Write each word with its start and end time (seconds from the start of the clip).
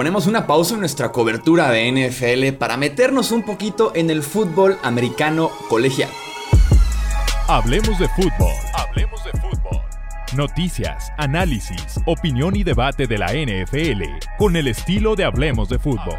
ponemos 0.00 0.26
una 0.26 0.46
pausa 0.46 0.72
en 0.72 0.80
nuestra 0.80 1.12
cobertura 1.12 1.70
de 1.70 1.92
NFL 1.92 2.56
para 2.56 2.78
meternos 2.78 3.32
un 3.32 3.42
poquito 3.42 3.92
en 3.94 4.08
el 4.08 4.22
fútbol 4.22 4.78
americano 4.82 5.50
colegial. 5.68 6.08
Hablemos 7.48 7.98
de 7.98 8.08
fútbol. 8.08 8.54
Hablemos 8.72 9.22
de 9.24 9.30
fútbol. 9.32 9.82
Noticias, 10.34 11.12
análisis, 11.18 12.00
opinión 12.06 12.56
y 12.56 12.64
debate 12.64 13.06
de 13.06 13.18
la 13.18 13.34
NFL 13.34 14.04
con 14.38 14.56
el 14.56 14.68
estilo 14.68 15.16
de 15.16 15.24
Hablemos 15.24 15.68
de 15.68 15.78
fútbol. 15.78 16.18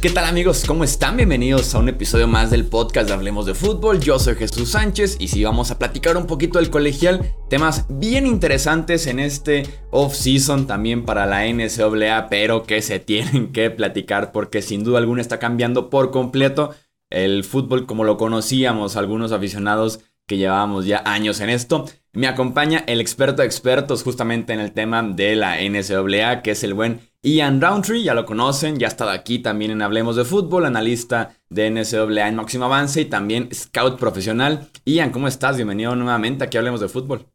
¿Qué 0.00 0.08
tal 0.08 0.24
amigos? 0.24 0.64
¿Cómo 0.66 0.82
están? 0.82 1.18
Bienvenidos 1.18 1.74
a 1.74 1.78
un 1.78 1.90
episodio 1.90 2.26
más 2.26 2.50
del 2.50 2.64
podcast 2.64 3.06
de 3.06 3.12
Hablemos 3.12 3.44
de 3.44 3.52
Fútbol. 3.52 4.00
Yo 4.00 4.18
soy 4.18 4.34
Jesús 4.34 4.70
Sánchez 4.70 5.18
y 5.20 5.28
sí 5.28 5.44
vamos 5.44 5.70
a 5.70 5.78
platicar 5.78 6.16
un 6.16 6.26
poquito 6.26 6.58
del 6.58 6.70
colegial, 6.70 7.34
temas 7.50 7.84
bien 7.90 8.26
interesantes 8.26 9.06
en 9.06 9.18
este 9.18 9.64
off-season 9.90 10.66
también 10.66 11.04
para 11.04 11.26
la 11.26 11.44
NCAA, 11.44 12.28
pero 12.30 12.62
que 12.62 12.80
se 12.80 12.98
tienen 12.98 13.52
que 13.52 13.68
platicar 13.68 14.32
porque 14.32 14.62
sin 14.62 14.84
duda 14.84 14.96
alguna 15.00 15.20
está 15.20 15.38
cambiando 15.38 15.90
por 15.90 16.10
completo 16.10 16.74
el 17.10 17.44
fútbol 17.44 17.84
como 17.84 18.04
lo 18.04 18.16
conocíamos 18.16 18.96
algunos 18.96 19.32
aficionados 19.32 20.00
que 20.26 20.38
llevábamos 20.38 20.86
ya 20.86 21.02
años 21.04 21.40
en 21.40 21.50
esto. 21.50 21.84
Me 22.14 22.26
acompaña 22.26 22.84
el 22.86 23.02
experto 23.02 23.42
de 23.42 23.46
expertos 23.46 24.02
justamente 24.02 24.54
en 24.54 24.60
el 24.60 24.72
tema 24.72 25.02
de 25.02 25.36
la 25.36 25.58
NCAA, 25.60 26.40
que 26.40 26.52
es 26.52 26.64
el 26.64 26.72
buen 26.72 27.09
Ian 27.22 27.60
Roundtree, 27.60 28.02
ya 28.02 28.14
lo 28.14 28.24
conocen, 28.24 28.78
ya 28.78 28.86
ha 28.86 28.88
estado 28.88 29.10
aquí 29.10 29.40
también 29.40 29.70
en 29.72 29.82
Hablemos 29.82 30.16
de 30.16 30.24
Fútbol, 30.24 30.64
analista 30.64 31.36
de 31.50 31.70
NCAA 31.70 32.28
en 32.28 32.36
Máximo 32.36 32.64
Avance 32.64 33.02
y 33.02 33.04
también 33.04 33.50
scout 33.52 33.98
profesional. 33.98 34.70
Ian, 34.86 35.10
¿cómo 35.10 35.28
estás? 35.28 35.56
Bienvenido 35.56 35.94
nuevamente 35.94 36.44
aquí 36.44 36.56
a 36.56 36.60
Hablemos 36.60 36.80
de 36.80 36.88
Fútbol. 36.88 37.26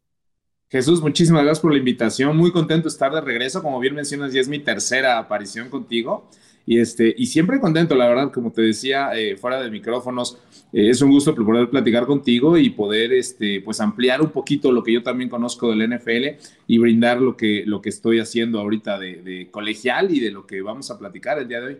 Jesús, 0.68 1.00
muchísimas 1.00 1.44
gracias 1.44 1.60
por 1.60 1.70
la 1.70 1.78
invitación. 1.78 2.36
Muy 2.36 2.50
contento 2.50 2.88
de 2.88 2.92
estar 2.92 3.12
de 3.12 3.20
regreso. 3.20 3.62
Como 3.62 3.78
bien 3.78 3.94
mencionas, 3.94 4.32
ya 4.32 4.40
es 4.40 4.48
mi 4.48 4.58
tercera 4.58 5.18
aparición 5.18 5.68
contigo. 5.68 6.28
Y, 6.66 6.80
este, 6.80 7.14
y 7.16 7.26
siempre 7.26 7.60
contento, 7.60 7.94
la 7.94 8.08
verdad, 8.08 8.32
como 8.32 8.50
te 8.50 8.60
decía, 8.60 9.10
eh, 9.14 9.36
fuera 9.36 9.62
de 9.62 9.70
micrófonos, 9.70 10.38
eh, 10.72 10.90
es 10.90 11.00
un 11.00 11.12
gusto 11.12 11.34
poder 11.34 11.70
platicar 11.70 12.06
contigo 12.06 12.58
y 12.58 12.70
poder 12.70 13.12
este, 13.12 13.60
pues 13.60 13.80
ampliar 13.80 14.20
un 14.20 14.30
poquito 14.30 14.72
lo 14.72 14.82
que 14.82 14.92
yo 14.92 15.02
también 15.02 15.30
conozco 15.30 15.70
del 15.70 15.88
NFL 15.88 16.44
y 16.66 16.78
brindar 16.78 17.20
lo 17.20 17.36
que, 17.36 17.62
lo 17.64 17.80
que 17.80 17.88
estoy 17.88 18.18
haciendo 18.18 18.58
ahorita 18.58 18.98
de, 18.98 19.22
de 19.22 19.50
colegial 19.50 20.12
y 20.12 20.18
de 20.18 20.32
lo 20.32 20.44
que 20.46 20.60
vamos 20.60 20.90
a 20.90 20.98
platicar 20.98 21.38
el 21.38 21.46
día 21.46 21.60
de 21.60 21.66
hoy. 21.66 21.78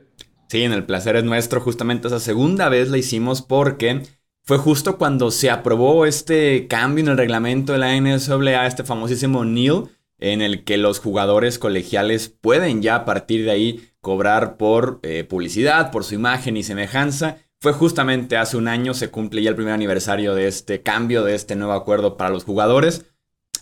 Sí, 0.49 0.63
en 0.63 0.73
el 0.73 0.85
placer 0.85 1.17
es 1.17 1.25
nuestro. 1.25 1.61
Justamente 1.61 2.07
esa 2.07 2.21
segunda 2.21 2.69
vez 2.69 2.89
la 2.89 2.99
hicimos 2.99 3.43
porque 3.43 4.03
fue 4.43 4.59
justo 4.59 4.97
cuando 4.97 5.33
se 5.33 5.51
aprobó 5.51 6.07
este 6.07 6.69
cambio 6.69 7.03
en 7.03 7.11
el 7.11 7.17
reglamento 7.17 7.73
de 7.73 7.79
la 7.79 8.01
NCAA, 8.01 8.69
este 8.69 8.85
famosísimo 8.85 9.45
NEAL, 9.45 9.89
en 10.19 10.41
el 10.41 10.63
que 10.63 10.77
los 10.77 11.01
jugadores 11.01 11.59
colegiales 11.59 12.29
pueden 12.29 12.81
ya 12.81 12.95
a 12.95 13.05
partir 13.05 13.45
de 13.45 13.51
ahí 13.51 13.91
cobrar 14.07 14.57
por 14.57 15.01
eh, 15.03 15.25
publicidad, 15.25 15.91
por 15.91 16.05
su 16.05 16.15
imagen 16.15 16.57
y 16.57 16.63
semejanza. 16.63 17.39
Fue 17.61 17.73
justamente 17.73 18.37
hace 18.37 18.57
un 18.57 18.69
año, 18.69 18.95
se 18.95 19.11
cumple 19.11 19.43
ya 19.43 19.51
el 19.51 19.57
primer 19.57 19.75
aniversario 19.75 20.37
de 20.37 20.47
este 20.47 20.81
cambio, 20.81 21.25
de 21.25 21.35
este 21.35 21.57
nuevo 21.57 21.73
acuerdo 21.73 22.17
para 22.17 22.31
los 22.31 22.45
jugadores. 22.45 23.05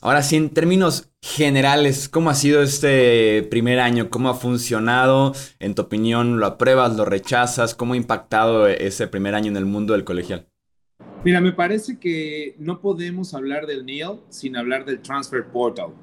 Ahora 0.03 0.21
sí, 0.21 0.37
en 0.37 0.51
términos 0.51 1.09
generales, 1.23 2.11
¿cómo 2.11 2.29
ha 2.29 2.35
sido 2.35 2.61
este 2.61 3.43
primer 3.45 3.81
año? 3.81 4.11
¿Cómo 4.11 4.29
ha 4.29 4.35
funcionado? 4.35 5.33
En 5.61 5.75
tu 5.75 5.81
opinión, 5.81 6.39
¿lo 6.39 6.45
apruebas, 6.45 6.95
lo 6.95 7.07
rechazas? 7.07 7.75
¿Cómo 7.75 7.95
ha 7.95 7.97
impactado 7.97 8.69
ese 8.69 9.07
primer 9.07 9.35
año 9.35 9.51
en 9.51 9.57
el 9.57 9.65
mundo 9.65 9.95
del 9.95 10.05
colegial? 10.05 10.47
Mira, 11.25 11.41
me 11.41 11.53
parece 11.53 11.99
que 11.99 12.55
no 12.59 12.83
podemos 12.83 13.33
hablar 13.33 13.67
del 13.67 13.87
NEAL 13.87 14.21
sin 14.29 14.59
hablar 14.59 14.85
del 14.85 15.01
Transfer 15.01 15.47
Portal. 15.47 15.95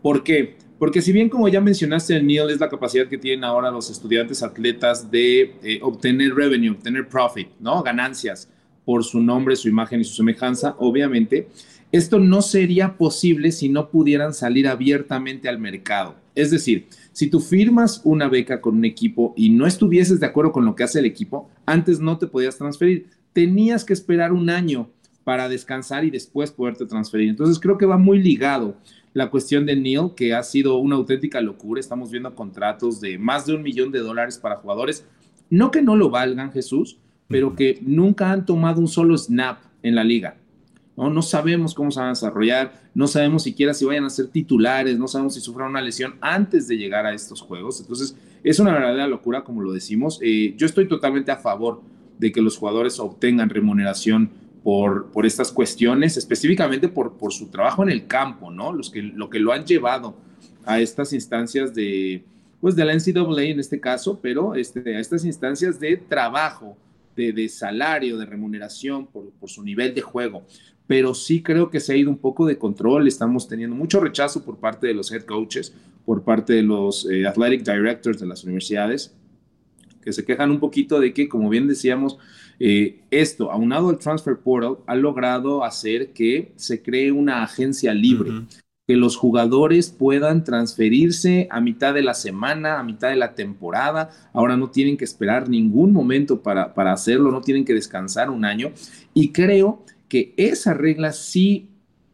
¿Por 0.00 0.24
qué? 0.24 0.56
Porque 0.82 1.00
si 1.00 1.12
bien 1.12 1.28
como 1.28 1.46
ya 1.48 1.60
mencionaste, 1.60 2.16
el 2.16 2.28
es 2.28 2.58
la 2.58 2.68
capacidad 2.68 3.06
que 3.06 3.16
tienen 3.16 3.44
ahora 3.44 3.70
los 3.70 3.88
estudiantes 3.88 4.42
atletas 4.42 5.12
de 5.12 5.54
eh, 5.62 5.78
obtener 5.80 6.34
revenue, 6.34 6.72
obtener 6.72 7.06
profit, 7.06 7.46
¿no? 7.60 7.84
Ganancias 7.84 8.48
por 8.84 9.04
su 9.04 9.20
nombre, 9.20 9.54
su 9.54 9.68
imagen 9.68 10.00
y 10.00 10.04
su 10.04 10.14
semejanza, 10.14 10.74
obviamente, 10.80 11.46
esto 11.92 12.18
no 12.18 12.42
sería 12.42 12.96
posible 12.96 13.52
si 13.52 13.68
no 13.68 13.90
pudieran 13.90 14.34
salir 14.34 14.66
abiertamente 14.66 15.48
al 15.48 15.60
mercado. 15.60 16.16
Es 16.34 16.50
decir, 16.50 16.88
si 17.12 17.28
tú 17.28 17.38
firmas 17.38 18.00
una 18.02 18.28
beca 18.28 18.60
con 18.60 18.74
un 18.74 18.84
equipo 18.84 19.34
y 19.36 19.50
no 19.50 19.68
estuvieses 19.68 20.18
de 20.18 20.26
acuerdo 20.26 20.50
con 20.50 20.64
lo 20.64 20.74
que 20.74 20.82
hace 20.82 20.98
el 20.98 21.06
equipo, 21.06 21.48
antes 21.64 22.00
no 22.00 22.18
te 22.18 22.26
podías 22.26 22.58
transferir 22.58 23.06
tenías 23.32 23.84
que 23.84 23.92
esperar 23.92 24.32
un 24.32 24.50
año 24.50 24.90
para 25.22 25.48
descansar 25.48 26.04
y 26.04 26.10
después 26.10 26.50
poderte 26.50 26.86
transferir. 26.86 27.28
Entonces 27.28 27.60
creo 27.60 27.78
que 27.78 27.86
va 27.86 27.96
muy 27.96 28.20
ligado 28.20 28.76
la 29.14 29.30
cuestión 29.30 29.66
de 29.66 29.76
Neil, 29.76 30.10
que 30.16 30.34
ha 30.34 30.42
sido 30.42 30.76
una 30.76 30.96
auténtica 30.96 31.40
locura. 31.40 31.80
Estamos 31.80 32.10
viendo 32.10 32.34
contratos 32.34 33.00
de 33.00 33.18
más 33.18 33.46
de 33.46 33.54
un 33.54 33.62
millón 33.62 33.92
de 33.92 34.00
dólares 34.00 34.38
para 34.38 34.56
jugadores. 34.56 35.06
No 35.50 35.70
que 35.70 35.82
no 35.82 35.96
lo 35.96 36.10
valgan, 36.10 36.52
Jesús, 36.52 36.98
pero 37.28 37.54
que 37.54 37.78
nunca 37.82 38.30
han 38.30 38.46
tomado 38.46 38.80
un 38.80 38.88
solo 38.88 39.16
snap 39.16 39.58
en 39.82 39.94
la 39.94 40.04
liga. 40.04 40.36
¿no? 40.96 41.10
no 41.10 41.22
sabemos 41.22 41.74
cómo 41.74 41.90
se 41.90 42.00
van 42.00 42.08
a 42.08 42.12
desarrollar, 42.12 42.72
no 42.94 43.06
sabemos 43.06 43.42
siquiera 43.42 43.74
si 43.74 43.84
vayan 43.84 44.04
a 44.04 44.10
ser 44.10 44.28
titulares, 44.28 44.98
no 44.98 45.08
sabemos 45.08 45.34
si 45.34 45.40
sufran 45.40 45.70
una 45.70 45.80
lesión 45.80 46.14
antes 46.20 46.68
de 46.68 46.76
llegar 46.76 47.06
a 47.06 47.14
estos 47.14 47.40
juegos. 47.40 47.80
Entonces, 47.80 48.16
es 48.44 48.58
una 48.58 48.72
verdadera 48.72 49.06
locura, 49.06 49.44
como 49.44 49.62
lo 49.62 49.72
decimos. 49.72 50.18
Eh, 50.22 50.54
yo 50.56 50.66
estoy 50.66 50.88
totalmente 50.88 51.30
a 51.30 51.36
favor 51.36 51.82
de 52.18 52.32
que 52.32 52.40
los 52.40 52.56
jugadores 52.56 52.98
obtengan 52.98 53.50
remuneración 53.50 54.30
por, 54.62 55.10
por 55.10 55.26
estas 55.26 55.50
cuestiones, 55.50 56.16
específicamente 56.16 56.88
por, 56.88 57.16
por 57.16 57.32
su 57.32 57.48
trabajo 57.48 57.82
en 57.82 57.90
el 57.90 58.06
campo, 58.06 58.50
¿no? 58.50 58.72
Los 58.72 58.90
que, 58.90 59.02
lo 59.02 59.28
que 59.28 59.40
lo 59.40 59.52
han 59.52 59.64
llevado 59.64 60.16
a 60.64 60.80
estas 60.80 61.12
instancias 61.12 61.74
de, 61.74 62.24
pues 62.60 62.76
de 62.76 62.84
la 62.84 62.94
NCAA 62.94 63.42
en 63.44 63.60
este 63.60 63.80
caso, 63.80 64.20
pero 64.22 64.54
este, 64.54 64.96
a 64.96 65.00
estas 65.00 65.24
instancias 65.24 65.80
de 65.80 65.96
trabajo, 65.96 66.76
de, 67.16 67.32
de 67.32 67.48
salario, 67.48 68.16
de 68.16 68.24
remuneración 68.24 69.06
por, 69.06 69.30
por, 69.32 69.50
su 69.50 69.62
nivel 69.62 69.94
de 69.94 70.00
juego. 70.00 70.44
Pero 70.86 71.14
sí 71.14 71.42
creo 71.42 71.70
que 71.70 71.80
se 71.80 71.92
ha 71.92 71.96
ido 71.96 72.10
un 72.10 72.18
poco 72.18 72.46
de 72.46 72.56
control, 72.58 73.08
estamos 73.08 73.48
teniendo 73.48 73.74
mucho 73.74 74.00
rechazo 74.00 74.44
por 74.44 74.58
parte 74.58 74.86
de 74.86 74.94
los 74.94 75.10
head 75.10 75.22
coaches, 75.22 75.74
por 76.04 76.22
parte 76.22 76.52
de 76.52 76.62
los 76.62 77.08
eh, 77.10 77.26
athletic 77.26 77.64
directors 77.64 78.20
de 78.20 78.26
las 78.26 78.44
universidades, 78.44 79.14
que 80.02 80.12
se 80.12 80.24
quejan 80.24 80.50
un 80.50 80.60
poquito 80.60 81.00
de 81.00 81.12
que, 81.12 81.28
como 81.28 81.48
bien 81.48 81.68
decíamos, 81.68 82.18
eh, 82.58 83.00
esto, 83.10 83.50
aunado 83.50 83.88
al 83.88 83.98
Transfer 83.98 84.38
Portal, 84.38 84.78
ha 84.86 84.94
logrado 84.94 85.64
hacer 85.64 86.12
que 86.12 86.52
se 86.56 86.82
cree 86.82 87.12
una 87.12 87.42
agencia 87.42 87.94
libre, 87.94 88.30
que 88.86 88.96
los 88.96 89.16
jugadores 89.16 89.90
puedan 89.90 90.44
transferirse 90.44 91.48
a 91.50 91.60
mitad 91.60 91.94
de 91.94 92.02
la 92.02 92.14
semana, 92.14 92.78
a 92.78 92.82
mitad 92.82 93.10
de 93.10 93.16
la 93.16 93.34
temporada. 93.34 94.10
Ahora 94.32 94.56
no 94.56 94.70
tienen 94.70 94.96
que 94.96 95.04
esperar 95.04 95.48
ningún 95.48 95.92
momento 95.92 96.42
para, 96.42 96.74
para 96.74 96.92
hacerlo, 96.92 97.30
no 97.30 97.40
tienen 97.40 97.64
que 97.64 97.74
descansar 97.74 98.30
un 98.30 98.44
año. 98.44 98.72
Y 99.14 99.32
creo 99.32 99.84
que 100.08 100.34
esa 100.36 100.74
regla 100.74 101.12
sí, 101.12 101.70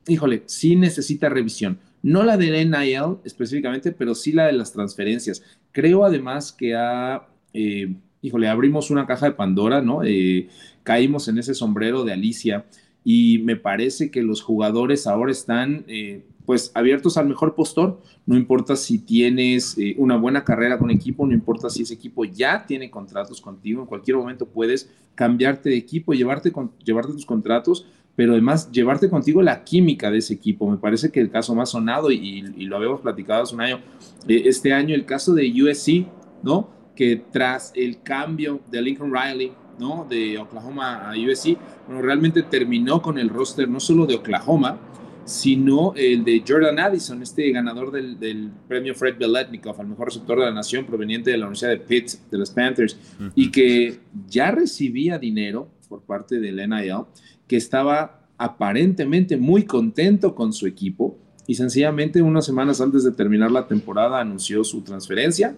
híjole, 0.06 0.42
sí 0.46 0.76
necesita 0.76 1.28
revisión. 1.28 1.78
No 2.02 2.22
la 2.22 2.36
del 2.36 2.70
NIL 2.70 3.18
específicamente, 3.24 3.92
pero 3.92 4.14
sí 4.14 4.32
la 4.32 4.46
de 4.46 4.52
las 4.52 4.72
transferencias. 4.72 5.42
Creo 5.72 6.04
además 6.04 6.52
que 6.52 6.76
ha 6.76 7.26
eh, 7.52 7.96
híjole, 8.22 8.48
abrimos 8.48 8.90
una 8.90 9.06
caja 9.06 9.26
de 9.26 9.32
Pandora, 9.32 9.80
¿no? 9.80 10.02
Eh, 10.04 10.48
caímos 10.82 11.28
en 11.28 11.38
ese 11.38 11.54
sombrero 11.54 12.04
de 12.04 12.12
Alicia 12.12 12.66
y 13.04 13.38
me 13.38 13.56
parece 13.56 14.10
que 14.10 14.22
los 14.22 14.42
jugadores 14.42 15.06
ahora 15.06 15.32
están 15.32 15.84
eh, 15.88 16.24
pues 16.44 16.72
abiertos 16.74 17.16
al 17.16 17.28
mejor 17.28 17.54
postor, 17.54 18.00
no 18.26 18.36
importa 18.36 18.74
si 18.74 18.98
tienes 18.98 19.76
una 19.98 20.16
buena 20.16 20.44
carrera 20.44 20.78
con 20.78 20.90
equipo, 20.90 21.26
no 21.26 21.34
importa 21.34 21.68
si 21.68 21.82
ese 21.82 21.92
equipo 21.92 22.24
ya 22.24 22.64
tiene 22.64 22.90
contratos 22.90 23.40
contigo, 23.40 23.82
en 23.82 23.86
cualquier 23.86 24.16
momento 24.16 24.46
puedes 24.46 24.90
cambiarte 25.14 25.68
de 25.68 25.76
equipo, 25.76 26.14
llevarte, 26.14 26.52
con, 26.52 26.70
llevarte 26.84 27.12
tus 27.12 27.26
contratos, 27.26 27.86
pero 28.14 28.32
además 28.32 28.70
llevarte 28.70 29.10
contigo 29.10 29.42
la 29.42 29.64
química 29.64 30.10
de 30.10 30.18
ese 30.18 30.32
equipo. 30.32 30.70
Me 30.70 30.76
parece 30.76 31.10
que 31.10 31.20
el 31.20 31.28
caso 31.28 31.56
más 31.56 31.70
sonado, 31.70 32.12
y, 32.12 32.44
y 32.56 32.64
lo 32.66 32.76
habíamos 32.76 33.00
platicado 33.00 33.42
hace 33.42 33.54
un 33.54 33.60
año, 33.60 33.80
este 34.28 34.72
año 34.72 34.94
el 34.94 35.04
caso 35.04 35.34
de 35.34 35.50
USC, 35.50 36.06
¿no? 36.42 36.77
Que 36.98 37.22
tras 37.30 37.70
el 37.76 38.02
cambio 38.02 38.60
de 38.68 38.82
Lincoln 38.82 39.12
Riley, 39.14 39.52
¿no? 39.78 40.04
De 40.10 40.36
Oklahoma 40.36 41.08
a 41.08 41.12
USC, 41.12 41.56
bueno, 41.86 42.02
realmente 42.02 42.42
terminó 42.42 43.00
con 43.00 43.20
el 43.20 43.28
roster 43.28 43.68
no 43.68 43.78
solo 43.78 44.04
de 44.04 44.16
Oklahoma, 44.16 44.80
sino 45.24 45.94
el 45.94 46.24
de 46.24 46.42
Jordan 46.44 46.76
Addison, 46.80 47.22
este 47.22 47.52
ganador 47.52 47.92
del, 47.92 48.50
premio 48.66 48.96
Fred 48.96 49.16
Beletnikov 49.16 49.80
al 49.80 49.86
mejor 49.86 50.06
receptor 50.06 50.40
de 50.40 50.46
la 50.46 50.50
nación 50.50 50.86
proveniente 50.86 51.30
de 51.30 51.38
la 51.38 51.44
Universidad 51.44 51.70
de 51.70 51.78
Pitt, 51.78 52.14
de 52.32 52.36
los 52.36 52.50
Panthers, 52.50 52.98
y 53.36 53.52
que 53.52 54.00
ya 54.26 54.50
recibía 54.50 55.20
dinero 55.20 55.68
por 55.88 56.02
parte 56.02 56.40
del 56.40 56.56
NIL, 56.68 57.04
que 57.46 57.58
estaba 57.58 58.26
aparentemente 58.38 59.36
muy 59.36 59.62
contento 59.62 60.34
con 60.34 60.52
su 60.52 60.66
equipo 60.66 61.16
y 61.46 61.54
sencillamente 61.54 62.22
unas 62.22 62.44
semanas 62.44 62.80
antes 62.80 63.04
de 63.04 63.12
terminar 63.12 63.52
la 63.52 63.68
temporada 63.68 64.18
anunció 64.18 64.64
su 64.64 64.80
transferencia 64.80 65.54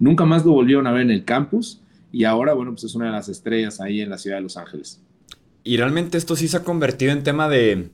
Nunca 0.00 0.24
más 0.24 0.44
lo 0.44 0.52
volvieron 0.52 0.88
a 0.88 0.92
ver 0.92 1.02
en 1.02 1.10
el 1.12 1.24
campus 1.24 1.80
y 2.10 2.24
ahora, 2.24 2.54
bueno, 2.54 2.72
pues 2.72 2.84
es 2.84 2.94
una 2.96 3.06
de 3.06 3.12
las 3.12 3.28
estrellas 3.28 3.80
ahí 3.80 4.00
en 4.00 4.10
la 4.10 4.18
ciudad 4.18 4.38
de 4.38 4.42
Los 4.42 4.56
Ángeles. 4.56 5.00
Y 5.62 5.76
realmente 5.76 6.18
esto 6.18 6.34
sí 6.34 6.48
se 6.48 6.56
ha 6.56 6.64
convertido 6.64 7.12
en 7.12 7.22
tema 7.22 7.48
de 7.48 7.90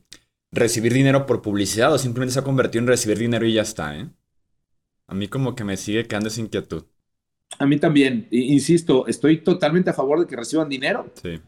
recibir 0.52 0.94
dinero 0.94 1.26
por 1.26 1.42
publicidad 1.42 1.92
o 1.92 1.98
simplemente 1.98 2.32
se 2.32 2.38
ha 2.38 2.44
convertido 2.44 2.82
en 2.82 2.88
recibir 2.88 3.18
dinero 3.18 3.44
y 3.44 3.52
ya 3.54 3.62
está, 3.62 3.98
¿eh? 3.98 4.08
A 5.08 5.14
mí 5.14 5.28
como 5.28 5.54
que 5.54 5.64
me 5.64 5.76
sigue 5.76 6.06
quedando 6.06 6.28
esa 6.28 6.40
inquietud. 6.40 6.84
A 7.58 7.66
mí 7.66 7.78
también, 7.78 8.26
insisto, 8.30 9.06
estoy 9.06 9.38
totalmente 9.38 9.90
a 9.90 9.94
favor 9.94 10.20
de 10.20 10.26
que 10.26 10.36
reciban 10.36 10.68
dinero. 10.68 11.10
Sí. 11.22 11.40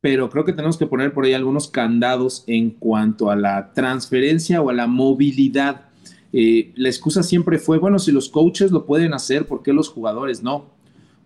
Pero 0.00 0.28
creo 0.30 0.44
que 0.44 0.52
tenemos 0.52 0.76
que 0.76 0.86
poner 0.86 1.12
por 1.12 1.24
ahí 1.24 1.32
algunos 1.32 1.68
candados 1.68 2.44
en 2.46 2.70
cuanto 2.70 3.30
a 3.30 3.36
la 3.36 3.72
transferencia 3.72 4.60
o 4.60 4.70
a 4.70 4.74
la 4.74 4.86
movilidad. 4.86 5.85
La 6.32 6.88
excusa 6.88 7.22
siempre 7.22 7.58
fue, 7.58 7.78
bueno, 7.78 7.98
si 7.98 8.12
los 8.12 8.28
coaches 8.28 8.70
lo 8.70 8.84
pueden 8.84 9.14
hacer, 9.14 9.46
¿por 9.46 9.62
qué 9.62 9.72
los 9.72 9.88
jugadores 9.88 10.42
no? 10.42 10.76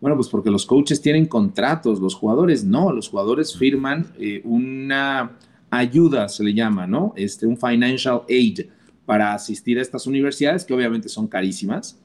Bueno, 0.00 0.16
pues 0.16 0.28
porque 0.28 0.50
los 0.50 0.64
coaches 0.64 1.02
tienen 1.02 1.26
contratos, 1.26 2.00
los 2.00 2.14
jugadores 2.14 2.64
no, 2.64 2.92
los 2.92 3.08
jugadores 3.08 3.56
firman 3.56 4.06
eh, 4.18 4.40
una 4.44 5.36
ayuda, 5.68 6.28
se 6.28 6.42
le 6.42 6.54
llama, 6.54 6.86
¿no? 6.86 7.12
Este, 7.16 7.46
un 7.46 7.56
financial 7.56 8.22
aid 8.28 8.60
para 9.04 9.34
asistir 9.34 9.78
a 9.78 9.82
estas 9.82 10.06
universidades, 10.06 10.64
que 10.64 10.72
obviamente 10.72 11.08
son 11.08 11.28
carísimas, 11.28 11.98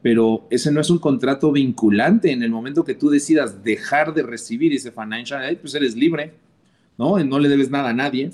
pero 0.00 0.46
ese 0.50 0.70
no 0.70 0.80
es 0.80 0.90
un 0.90 0.98
contrato 0.98 1.50
vinculante. 1.50 2.30
En 2.30 2.42
el 2.42 2.50
momento 2.50 2.84
que 2.84 2.94
tú 2.94 3.10
decidas 3.10 3.64
dejar 3.64 4.14
de 4.14 4.22
recibir 4.22 4.72
ese 4.72 4.92
financial 4.92 5.42
aid, 5.42 5.58
pues 5.58 5.74
eres 5.74 5.96
libre, 5.96 6.34
¿no? 6.98 7.18
No 7.24 7.38
le 7.38 7.48
debes 7.48 7.70
nada 7.70 7.90
a 7.90 7.94
nadie. 7.94 8.30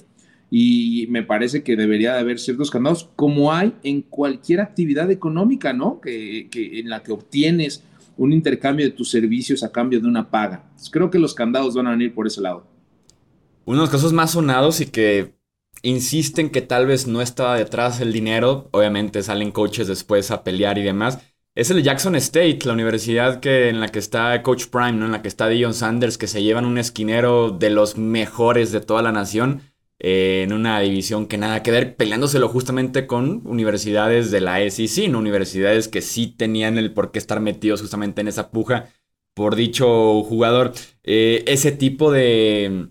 Y 0.50 1.06
me 1.10 1.22
parece 1.22 1.62
que 1.62 1.76
debería 1.76 2.14
de 2.14 2.20
haber 2.20 2.38
ciertos 2.38 2.70
candados, 2.70 3.10
como 3.16 3.52
hay 3.52 3.74
en 3.82 4.02
cualquier 4.02 4.60
actividad 4.60 5.10
económica, 5.10 5.72
¿no? 5.72 6.00
Que, 6.00 6.48
que 6.50 6.78
en 6.78 6.88
la 6.88 7.02
que 7.02 7.12
obtienes 7.12 7.82
un 8.16 8.32
intercambio 8.32 8.86
de 8.86 8.92
tus 8.92 9.10
servicios 9.10 9.62
a 9.62 9.72
cambio 9.72 10.00
de 10.00 10.08
una 10.08 10.30
paga. 10.30 10.64
creo 10.90 11.10
que 11.10 11.18
los 11.18 11.34
candados 11.34 11.74
van 11.74 11.86
a 11.86 11.90
venir 11.90 12.14
por 12.14 12.26
ese 12.26 12.40
lado. 12.40 12.66
Uno 13.64 13.78
de 13.78 13.82
los 13.82 13.90
casos 13.90 14.12
más 14.12 14.32
sonados 14.32 14.80
y 14.80 14.86
que 14.86 15.34
insisten 15.82 16.50
que 16.50 16.62
tal 16.62 16.86
vez 16.86 17.06
no 17.06 17.20
estaba 17.20 17.58
detrás 17.58 18.00
el 18.00 18.12
dinero, 18.12 18.68
obviamente 18.72 19.22
salen 19.22 19.52
coaches 19.52 19.88
después 19.88 20.30
a 20.30 20.44
pelear 20.44 20.78
y 20.78 20.82
demás, 20.82 21.18
es 21.54 21.70
el 21.70 21.82
Jackson 21.82 22.14
State, 22.16 22.60
la 22.64 22.74
universidad 22.74 23.40
que, 23.40 23.68
en 23.68 23.80
la 23.80 23.88
que 23.88 23.98
está 23.98 24.42
Coach 24.42 24.66
Prime, 24.66 24.92
¿no? 24.92 25.06
en 25.06 25.12
la 25.12 25.22
que 25.22 25.28
está 25.28 25.48
Dion 25.48 25.74
Sanders, 25.74 26.18
que 26.18 26.26
se 26.26 26.42
llevan 26.42 26.66
un 26.66 26.78
esquinero 26.78 27.50
de 27.50 27.70
los 27.70 27.96
mejores 27.96 28.72
de 28.72 28.80
toda 28.80 29.02
la 29.02 29.12
nación 29.12 29.62
en 29.98 30.52
una 30.52 30.80
división 30.80 31.26
que 31.26 31.38
nada 31.38 31.62
que 31.62 31.70
ver, 31.70 31.96
peleándoselo 31.96 32.48
justamente 32.48 33.06
con 33.06 33.42
universidades 33.46 34.30
de 34.30 34.40
la 34.40 34.60
SEC, 34.60 35.08
¿no? 35.10 35.18
universidades 35.18 35.88
que 35.88 36.02
sí 36.02 36.26
tenían 36.26 36.78
el 36.78 36.92
por 36.92 37.12
qué 37.12 37.18
estar 37.18 37.40
metidos 37.40 37.80
justamente 37.80 38.20
en 38.20 38.28
esa 38.28 38.50
puja 38.50 38.90
por 39.34 39.56
dicho 39.56 40.22
jugador. 40.22 40.72
Eh, 41.02 41.44
ese 41.46 41.72
tipo 41.72 42.12
de 42.12 42.90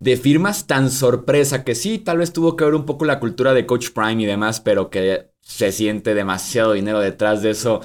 de 0.00 0.16
firmas 0.16 0.66
tan 0.66 0.90
sorpresa 0.90 1.62
que 1.62 1.74
sí, 1.74 1.98
tal 1.98 2.18
vez 2.18 2.32
tuvo 2.32 2.56
que 2.56 2.64
ver 2.64 2.74
un 2.74 2.86
poco 2.86 3.04
la 3.04 3.20
cultura 3.20 3.52
de 3.52 3.66
Coach 3.66 3.90
Prime 3.90 4.22
y 4.22 4.26
demás, 4.26 4.60
pero 4.60 4.90
que 4.90 5.30
se 5.42 5.72
siente 5.72 6.14
demasiado 6.14 6.72
dinero 6.72 7.00
detrás 7.00 7.42
de 7.42 7.50
eso. 7.50 7.82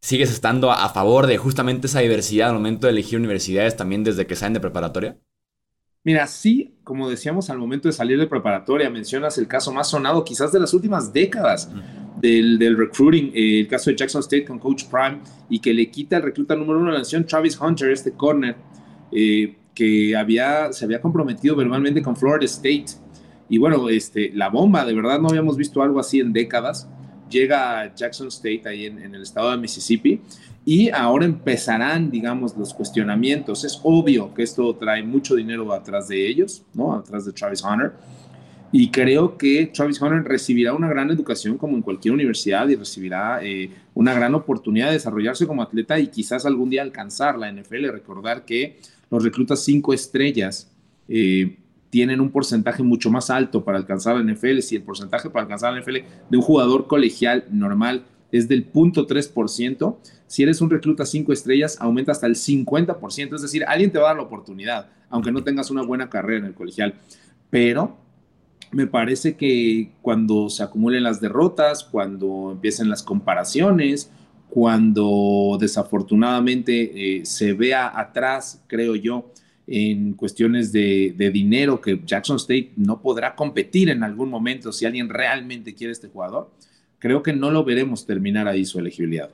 ¿Sigues 0.00 0.30
estando 0.30 0.72
a 0.72 0.88
favor 0.88 1.26
de 1.26 1.36
justamente 1.38 1.86
esa 1.86 2.00
diversidad 2.00 2.48
al 2.48 2.54
momento 2.54 2.86
de 2.86 2.92
elegir 2.92 3.18
universidades 3.18 3.76
también 3.76 4.02
desde 4.02 4.26
que 4.26 4.36
salen 4.36 4.54
de 4.54 4.60
preparatoria? 4.60 5.18
Mira, 6.08 6.26
sí, 6.26 6.72
como 6.84 7.06
decíamos 7.10 7.50
al 7.50 7.58
momento 7.58 7.86
de 7.86 7.92
salir 7.92 8.18
de 8.18 8.26
preparatoria, 8.26 8.88
mencionas 8.88 9.36
el 9.36 9.46
caso 9.46 9.74
más 9.74 9.90
sonado 9.90 10.24
quizás 10.24 10.50
de 10.50 10.58
las 10.58 10.72
últimas 10.72 11.12
décadas 11.12 11.70
del, 12.18 12.58
recruiting, 12.78 13.30
eh, 13.34 13.60
el 13.60 13.68
caso 13.68 13.90
de 13.90 13.96
Jackson 13.96 14.20
State 14.20 14.46
con 14.46 14.58
Coach 14.58 14.84
Prime 14.84 15.18
y 15.50 15.58
que 15.58 15.74
le 15.74 15.90
quita 15.90 16.16
el 16.16 16.22
recluta 16.22 16.56
número 16.56 16.78
uno 16.78 16.86
de 16.86 16.92
la 16.94 17.00
nación, 17.00 17.26
Travis 17.26 17.60
Hunter, 17.60 17.90
este 17.90 18.12
corner. 18.12 18.56
Eh, 19.12 19.54
que 19.74 20.16
había, 20.16 20.72
se 20.72 20.86
había 20.86 21.02
comprometido 21.02 21.54
verbalmente 21.54 22.00
con 22.00 22.16
Florida 22.16 22.46
State. 22.46 22.86
Y 23.50 23.58
bueno, 23.58 23.90
este, 23.90 24.32
la 24.34 24.48
bomba, 24.48 24.86
de 24.86 24.94
verdad 24.94 25.20
no 25.20 25.28
habíamos 25.28 25.58
visto 25.58 25.82
algo 25.82 26.00
así 26.00 26.20
en 26.20 26.32
décadas. 26.32 26.88
Llega 27.30 27.80
a 27.80 27.94
Jackson 27.94 28.28
State, 28.28 28.62
ahí 28.66 28.86
en, 28.86 28.98
en 28.98 29.14
el 29.14 29.22
estado 29.22 29.50
de 29.50 29.56
Mississippi, 29.58 30.20
y 30.64 30.90
ahora 30.90 31.24
empezarán, 31.24 32.10
digamos, 32.10 32.56
los 32.56 32.74
cuestionamientos. 32.74 33.64
Es 33.64 33.80
obvio 33.82 34.34
que 34.34 34.42
esto 34.42 34.74
trae 34.76 35.02
mucho 35.02 35.34
dinero 35.34 35.72
atrás 35.72 36.08
de 36.08 36.28
ellos, 36.28 36.62
¿no? 36.74 36.94
Atrás 36.94 37.24
de 37.24 37.32
Travis 37.32 37.62
Hunter. 37.62 37.92
Y 38.70 38.90
creo 38.90 39.38
que 39.38 39.70
Travis 39.72 40.00
Hunter 40.00 40.22
recibirá 40.24 40.74
una 40.74 40.88
gran 40.88 41.10
educación 41.10 41.56
como 41.56 41.74
en 41.74 41.82
cualquier 41.82 42.12
universidad 42.12 42.68
y 42.68 42.76
recibirá 42.76 43.42
eh, 43.42 43.70
una 43.94 44.12
gran 44.12 44.34
oportunidad 44.34 44.88
de 44.88 44.94
desarrollarse 44.94 45.46
como 45.46 45.62
atleta 45.62 45.98
y 45.98 46.08
quizás 46.08 46.44
algún 46.44 46.68
día 46.68 46.82
alcanzar 46.82 47.38
la 47.38 47.50
NFL. 47.50 47.88
Recordar 47.90 48.44
que 48.44 48.78
los 49.10 49.24
reclutas 49.24 49.64
cinco 49.64 49.94
estrellas 49.94 50.70
eh, 51.08 51.56
tienen 51.90 52.20
un 52.20 52.30
porcentaje 52.30 52.82
mucho 52.82 53.10
más 53.10 53.30
alto 53.30 53.64
para 53.64 53.78
alcanzar 53.78 54.16
la 54.16 54.32
NFL. 54.32 54.60
Si 54.60 54.76
el 54.76 54.82
porcentaje 54.82 55.30
para 55.30 55.42
alcanzar 55.44 55.72
la 55.72 55.80
NFL 55.80 55.96
de 56.28 56.36
un 56.36 56.42
jugador 56.42 56.86
colegial 56.86 57.44
normal 57.50 58.04
es 58.30 58.48
del 58.48 58.70
0.3%, 58.70 59.96
si 60.26 60.42
eres 60.42 60.60
un 60.60 60.68
recluta 60.68 61.06
cinco 61.06 61.32
estrellas, 61.32 61.78
aumenta 61.80 62.12
hasta 62.12 62.26
el 62.26 62.34
50%. 62.34 63.34
Es 63.34 63.42
decir, 63.42 63.64
alguien 63.66 63.90
te 63.90 63.98
va 63.98 64.06
a 64.06 64.08
dar 64.08 64.16
la 64.18 64.24
oportunidad, 64.24 64.90
aunque 65.08 65.32
no 65.32 65.42
tengas 65.42 65.70
una 65.70 65.82
buena 65.82 66.10
carrera 66.10 66.40
en 66.40 66.44
el 66.44 66.54
colegial. 66.54 66.94
Pero 67.48 67.96
me 68.70 68.86
parece 68.86 69.36
que 69.36 69.92
cuando 70.02 70.50
se 70.50 70.62
acumulen 70.62 71.02
las 71.02 71.20
derrotas, 71.20 71.84
cuando 71.84 72.52
empiecen 72.52 72.90
las 72.90 73.02
comparaciones, 73.02 74.10
cuando 74.50 75.56
desafortunadamente 75.60 77.18
eh, 77.20 77.24
se 77.24 77.54
vea 77.54 77.98
atrás, 77.98 78.62
creo 78.66 78.94
yo, 78.96 79.32
en 79.70 80.14
cuestiones 80.14 80.72
de, 80.72 81.30
dinero, 81.32 81.80
que 81.80 82.00
Jackson 82.04 82.36
State 82.36 82.72
no 82.76 83.02
podrá 83.02 83.34
competir 83.34 83.90
en 83.90 84.02
algún 84.02 84.30
momento 84.30 84.72
si 84.72 84.86
alguien 84.86 85.10
realmente 85.10 85.74
quiere 85.74 85.92
este 85.92 86.08
jugador, 86.08 86.50
creo 86.98 87.22
que 87.22 87.34
no 87.34 87.50
lo 87.50 87.64
veremos 87.64 88.06
terminar 88.06 88.48
ahí 88.48 88.64
su 88.64 88.78
elegibilidad. 88.78 89.30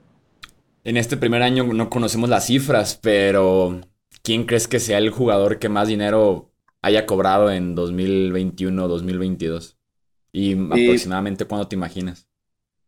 En 0.83 0.97
este 0.97 1.17
primer 1.17 1.43
año 1.43 1.65
no 1.73 1.89
conocemos 1.89 2.29
las 2.29 2.47
cifras, 2.47 2.99
pero 3.01 3.81
¿quién 4.23 4.45
crees 4.45 4.67
que 4.67 4.81
sea 4.81 4.99
el 4.99 5.11
jugador 5.11 5.59
que 5.59 5.69
más 5.69 5.87
dinero 5.89 6.51
haya 6.83 7.07
cobrado 7.07 7.51
en 7.51 7.77
2021 7.77 8.89
2022? 8.89 9.79
¿Y 10.33 10.53
eh, 10.53 10.69
aproximadamente 10.69 11.45
cuándo 11.45 11.69
te 11.69 11.77
imaginas? 11.77 12.29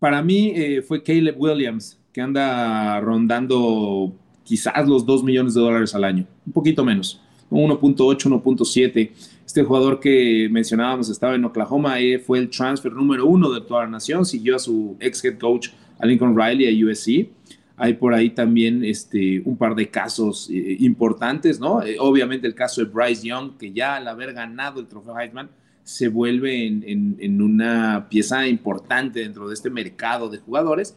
Para 0.00 0.20
mí 0.20 0.52
eh, 0.54 0.82
fue 0.82 1.02
Caleb 1.02 1.40
Williams, 1.40 1.98
que 2.12 2.20
anda 2.20 3.00
rondando 3.00 4.12
quizás 4.42 4.86
los 4.86 5.06
2 5.06 5.22
millones 5.22 5.54
de 5.54 5.60
dólares 5.60 5.94
al 5.94 6.04
año, 6.04 6.26
un 6.44 6.52
poquito 6.52 6.84
menos, 6.84 7.20
1.8, 7.50 7.96
1.7. 7.96 9.10
Este 9.44 9.62
jugador 9.62 10.00
que 10.00 10.48
mencionábamos 10.50 11.08
estaba 11.08 11.34
en 11.34 11.44
Oklahoma, 11.44 12.00
eh, 12.00 12.18
fue 12.18 12.38
el 12.38 12.50
transfer 12.50 12.92
número 12.92 13.26
uno 13.26 13.52
de 13.52 13.60
toda 13.60 13.84
la 13.84 13.90
nación, 13.90 14.24
siguió 14.24 14.56
a 14.56 14.58
su 14.58 14.96
ex 15.00 15.24
head 15.24 15.38
coach, 15.38 15.68
a 15.98 16.06
Lincoln 16.06 16.36
Riley, 16.36 16.66
a 16.68 16.86
USC. 16.86 17.30
Hay 17.78 17.94
por 17.94 18.14
ahí 18.14 18.30
también 18.30 18.84
este, 18.84 19.42
un 19.44 19.56
par 19.56 19.74
de 19.74 19.88
casos 19.88 20.48
eh, 20.50 20.76
importantes, 20.80 21.60
¿no? 21.60 21.82
Eh, 21.82 21.96
obviamente 21.98 22.46
el 22.46 22.54
caso 22.54 22.82
de 22.82 22.90
Bryce 22.90 23.28
Young, 23.28 23.56
que 23.58 23.72
ya 23.72 23.96
al 23.96 24.08
haber 24.08 24.32
ganado 24.32 24.80
el 24.80 24.86
trofeo 24.86 25.18
Heisman, 25.18 25.50
se 25.84 26.08
vuelve 26.08 26.66
en, 26.66 27.16
en 27.20 27.40
una 27.40 28.08
pieza 28.08 28.48
importante 28.48 29.20
dentro 29.20 29.46
de 29.46 29.54
este 29.54 29.70
mercado 29.70 30.28
de 30.28 30.38
jugadores 30.38 30.96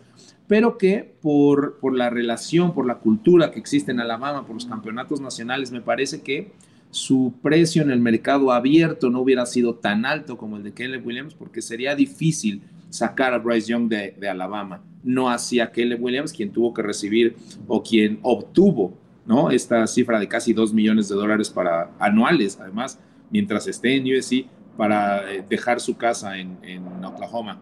pero 0.50 0.80
que 0.80 1.14
por, 1.22 1.78
por 1.80 1.96
la 1.96 2.10
relación, 2.10 2.74
por 2.74 2.88
la 2.88 2.96
cultura 2.96 3.52
que 3.52 3.60
existe 3.60 3.92
en 3.92 4.00
Alabama, 4.00 4.48
por 4.48 4.56
los 4.56 4.66
campeonatos 4.66 5.22
nacionales, 5.22 5.72
me 5.72 5.80
parece 5.80 6.24
que 6.24 6.52
su 6.90 7.36
precio 7.44 7.84
en 7.84 7.92
el 7.92 8.00
mercado 8.00 8.52
abierto 8.52 9.12
no 9.12 9.22
hubiera 9.22 9.46
sido 9.46 9.76
tan 9.76 10.08
alto 10.08 10.40
como 10.40 10.58
el 10.58 10.64
de 10.64 10.74
Caleb 10.74 11.06
Williams, 11.06 11.36
porque 11.36 11.62
sería 11.62 11.94
difícil 11.94 12.64
sacar 12.90 13.36
a 13.36 13.38
Bryce 13.38 13.70
Young 13.70 13.90
de, 13.90 14.16
de 14.20 14.28
Alabama. 14.28 14.82
No 15.04 15.30
hacía 15.30 15.72
Caleb 15.72 16.02
Williams 16.02 16.34
quien 16.34 16.52
tuvo 16.52 16.74
que 16.74 16.82
recibir 16.82 17.36
o 17.68 17.84
quien 17.84 18.18
obtuvo 18.24 18.98
¿no? 19.28 19.52
esta 19.52 19.86
cifra 19.86 20.20
de 20.20 20.28
casi 20.28 20.54
2 20.54 20.74
millones 20.74 21.10
de 21.10 21.16
dólares 21.16 21.52
para, 21.52 21.92
anuales, 22.00 22.58
además, 22.60 23.00
mientras 23.30 23.68
esté 23.68 23.98
en 23.98 24.18
USC, 24.18 24.48
para 24.76 25.32
eh, 25.32 25.46
dejar 25.48 25.80
su 25.80 25.96
casa 25.96 26.40
en, 26.40 26.58
en 26.64 27.06
Oklahoma. 27.06 27.62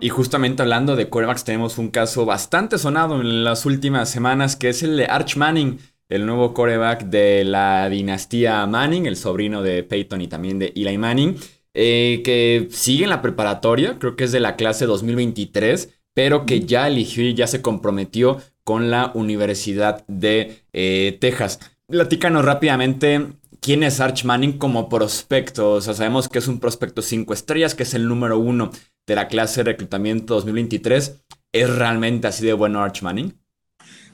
Y 0.00 0.10
justamente 0.10 0.62
hablando 0.62 0.94
de 0.94 1.08
quarterbacks, 1.08 1.44
tenemos 1.44 1.76
un 1.76 1.88
caso 1.88 2.24
bastante 2.24 2.78
sonado 2.78 3.20
en 3.20 3.42
las 3.42 3.66
últimas 3.66 4.08
semanas, 4.08 4.54
que 4.54 4.68
es 4.68 4.84
el 4.84 4.96
de 4.96 5.06
Arch 5.06 5.36
Manning, 5.36 5.80
el 6.08 6.24
nuevo 6.24 6.54
quarterback 6.54 7.04
de 7.04 7.44
la 7.44 7.88
dinastía 7.88 8.64
Manning, 8.66 9.06
el 9.06 9.16
sobrino 9.16 9.62
de 9.62 9.82
Peyton 9.82 10.20
y 10.20 10.28
también 10.28 10.60
de 10.60 10.72
Eli 10.76 10.96
Manning, 10.96 11.36
eh, 11.74 12.22
que 12.24 12.68
sigue 12.70 13.04
en 13.04 13.10
la 13.10 13.22
preparatoria, 13.22 13.98
creo 13.98 14.14
que 14.14 14.24
es 14.24 14.32
de 14.32 14.38
la 14.38 14.54
clase 14.54 14.86
2023, 14.86 15.92
pero 16.14 16.46
que 16.46 16.60
ya 16.60 16.86
eligió 16.86 17.24
y 17.24 17.34
ya 17.34 17.48
se 17.48 17.60
comprometió 17.60 18.40
con 18.62 18.90
la 18.90 19.10
Universidad 19.14 20.06
de 20.06 20.62
eh, 20.72 21.18
Texas. 21.20 21.58
Platícanos 21.88 22.44
rápidamente 22.44 23.26
quién 23.60 23.82
es 23.82 23.98
Arch 23.98 24.24
Manning 24.24 24.58
como 24.58 24.88
prospecto. 24.88 25.72
O 25.72 25.80
sea, 25.80 25.94
sabemos 25.94 26.28
que 26.28 26.38
es 26.38 26.46
un 26.46 26.60
prospecto 26.60 27.02
5 27.02 27.32
estrellas, 27.34 27.74
que 27.74 27.82
es 27.82 27.94
el 27.94 28.06
número 28.06 28.38
uno 28.38 28.70
de 29.08 29.16
la 29.16 29.26
clase 29.26 29.64
de 29.64 29.72
reclutamiento 29.72 30.34
2023. 30.34 31.24
¿Es 31.50 31.76
realmente 31.76 32.28
así 32.28 32.46
de 32.46 32.52
bueno 32.52 32.80
Arch 32.80 33.02
Manning? 33.02 33.34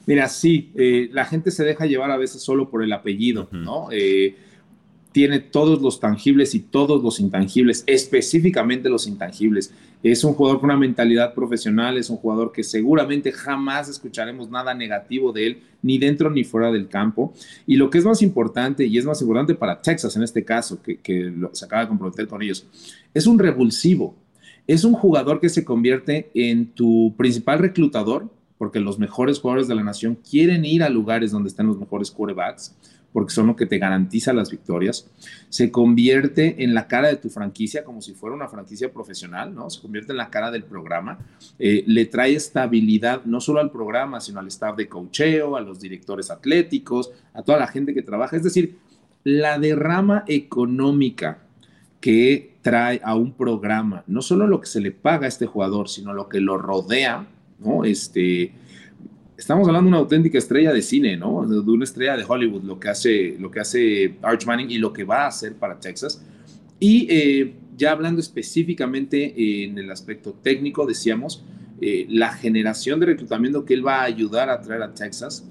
Mira, 0.07 0.27
sí, 0.29 0.71
eh, 0.75 1.09
la 1.11 1.25
gente 1.25 1.51
se 1.51 1.63
deja 1.63 1.85
llevar 1.85 2.09
a 2.11 2.17
veces 2.17 2.41
solo 2.41 2.69
por 2.69 2.83
el 2.83 2.93
apellido, 2.93 3.49
¿no? 3.51 3.89
Eh, 3.91 4.35
tiene 5.11 5.39
todos 5.39 5.81
los 5.81 5.99
tangibles 5.99 6.55
y 6.55 6.59
todos 6.59 7.01
los 7.03 7.19
intangibles, 7.19 7.83
específicamente 7.87 8.89
los 8.89 9.07
intangibles. 9.07 9.73
Es 10.03 10.23
un 10.23 10.33
jugador 10.33 10.59
con 10.59 10.69
una 10.69 10.77
mentalidad 10.77 11.33
profesional, 11.33 11.97
es 11.97 12.09
un 12.09 12.17
jugador 12.17 12.51
que 12.51 12.63
seguramente 12.63 13.31
jamás 13.31 13.89
escucharemos 13.89 14.49
nada 14.49 14.73
negativo 14.73 15.31
de 15.31 15.47
él, 15.47 15.59
ni 15.81 15.97
dentro 15.97 16.29
ni 16.29 16.43
fuera 16.43 16.71
del 16.71 16.87
campo. 16.87 17.33
Y 17.65 17.77
lo 17.77 17.89
que 17.89 17.97
es 17.97 18.05
más 18.05 18.21
importante, 18.21 18.85
y 18.85 18.97
es 18.97 19.05
más 19.05 19.21
importante 19.21 19.55
para 19.55 19.81
Texas 19.81 20.15
en 20.15 20.23
este 20.23 20.43
caso, 20.43 20.79
que, 20.81 21.33
se 21.53 21.65
acaba 21.65 21.83
de 21.83 21.87
comprometer 21.87 22.27
con 22.27 22.41
ellos, 22.41 22.67
es 23.13 23.25
un 23.25 23.39
revulsivo. 23.39 24.15
Es 24.67 24.83
un 24.83 24.93
jugador 24.93 25.39
que 25.39 25.49
se 25.49 25.63
convierte 25.63 26.31
en 26.33 26.67
tu 26.67 27.13
principal 27.17 27.59
reclutador, 27.59 28.29
porque 28.57 28.79
los 28.79 28.99
mejores 28.99 29.39
jugadores 29.39 29.67
de 29.67 29.75
la 29.75 29.83
nación 29.83 30.17
quieren 30.29 30.65
ir 30.65 30.83
a 30.83 30.89
lugares 30.89 31.31
donde 31.31 31.49
están 31.49 31.67
los 31.67 31.77
mejores 31.77 32.09
quarterbacks 32.11 32.75
porque 33.15 33.33
son 33.33 33.47
lo 33.47 33.55
que 33.55 33.65
te 33.65 33.77
garantiza 33.77 34.33
las 34.33 34.51
victorias, 34.51 35.09
se 35.47 35.71
convierte 35.71 36.65
en 36.65 36.73
la 36.73 36.85
cara 36.89 37.07
de 37.07 37.15
tu 37.15 37.29
franquicia 37.29 37.85
como 37.85 38.01
si 38.01 38.13
fuera 38.13 38.35
una 38.35 38.49
franquicia 38.49 38.91
profesional, 38.91 39.55
¿no? 39.55 39.69
Se 39.69 39.81
convierte 39.81 40.11
en 40.11 40.17
la 40.17 40.29
cara 40.29 40.51
del 40.51 40.65
programa, 40.65 41.19
eh, 41.57 41.85
le 41.87 42.07
trae 42.07 42.35
estabilidad 42.35 43.23
no 43.23 43.39
solo 43.39 43.61
al 43.61 43.71
programa, 43.71 44.19
sino 44.19 44.41
al 44.41 44.47
staff 44.47 44.75
de 44.75 44.89
cocheo, 44.89 45.55
a 45.55 45.61
los 45.61 45.79
directores 45.79 46.29
atléticos, 46.29 47.11
a 47.33 47.41
toda 47.41 47.57
la 47.57 47.67
gente 47.67 47.93
que 47.93 48.01
trabaja, 48.01 48.35
es 48.35 48.43
decir, 48.43 48.79
la 49.23 49.59
derrama 49.59 50.25
económica 50.27 51.39
que 52.01 52.54
trae 52.65 52.99
a 53.03 53.13
un 53.13 53.31
programa, 53.31 54.03
no 54.07 54.23
solo 54.23 54.47
lo 54.47 54.59
que 54.59 54.65
se 54.65 54.81
le 54.81 54.89
paga 54.89 55.25
a 55.25 55.27
este 55.27 55.45
jugador, 55.45 55.87
sino 55.87 56.13
lo 56.13 56.27
que 56.27 56.39
lo 56.39 56.57
rodea, 56.57 57.27
¿no? 57.59 57.85
Este, 57.85 58.53
estamos 59.37 59.67
hablando 59.67 59.85
de 59.85 59.89
una 59.89 59.99
auténtica 59.99 60.39
estrella 60.39 60.73
de 60.73 60.81
cine, 60.81 61.15
¿no? 61.15 61.45
De 61.45 61.59
una 61.59 61.83
estrella 61.83 62.17
de 62.17 62.25
Hollywood, 62.27 62.63
lo 62.63 62.79
que 62.79 62.89
hace, 62.89 63.35
lo 63.39 63.51
que 63.51 63.59
hace 63.59 64.15
Arch 64.23 64.47
Manning 64.47 64.71
y 64.71 64.79
lo 64.79 64.91
que 64.93 65.03
va 65.03 65.25
a 65.25 65.27
hacer 65.27 65.53
para 65.53 65.79
Texas. 65.79 66.25
Y 66.79 67.05
eh, 67.07 67.53
ya 67.77 67.91
hablando 67.91 68.19
específicamente 68.19 69.63
en 69.63 69.77
el 69.77 69.91
aspecto 69.91 70.33
técnico, 70.33 70.87
decíamos, 70.87 71.45
eh, 71.81 72.07
la 72.09 72.33
generación 72.33 72.99
de 72.99 73.05
reclutamiento 73.05 73.63
que 73.63 73.75
él 73.75 73.85
va 73.85 73.97
a 73.97 74.05
ayudar 74.05 74.49
a 74.49 74.59
traer 74.59 74.81
a 74.81 74.91
Texas, 74.91 75.47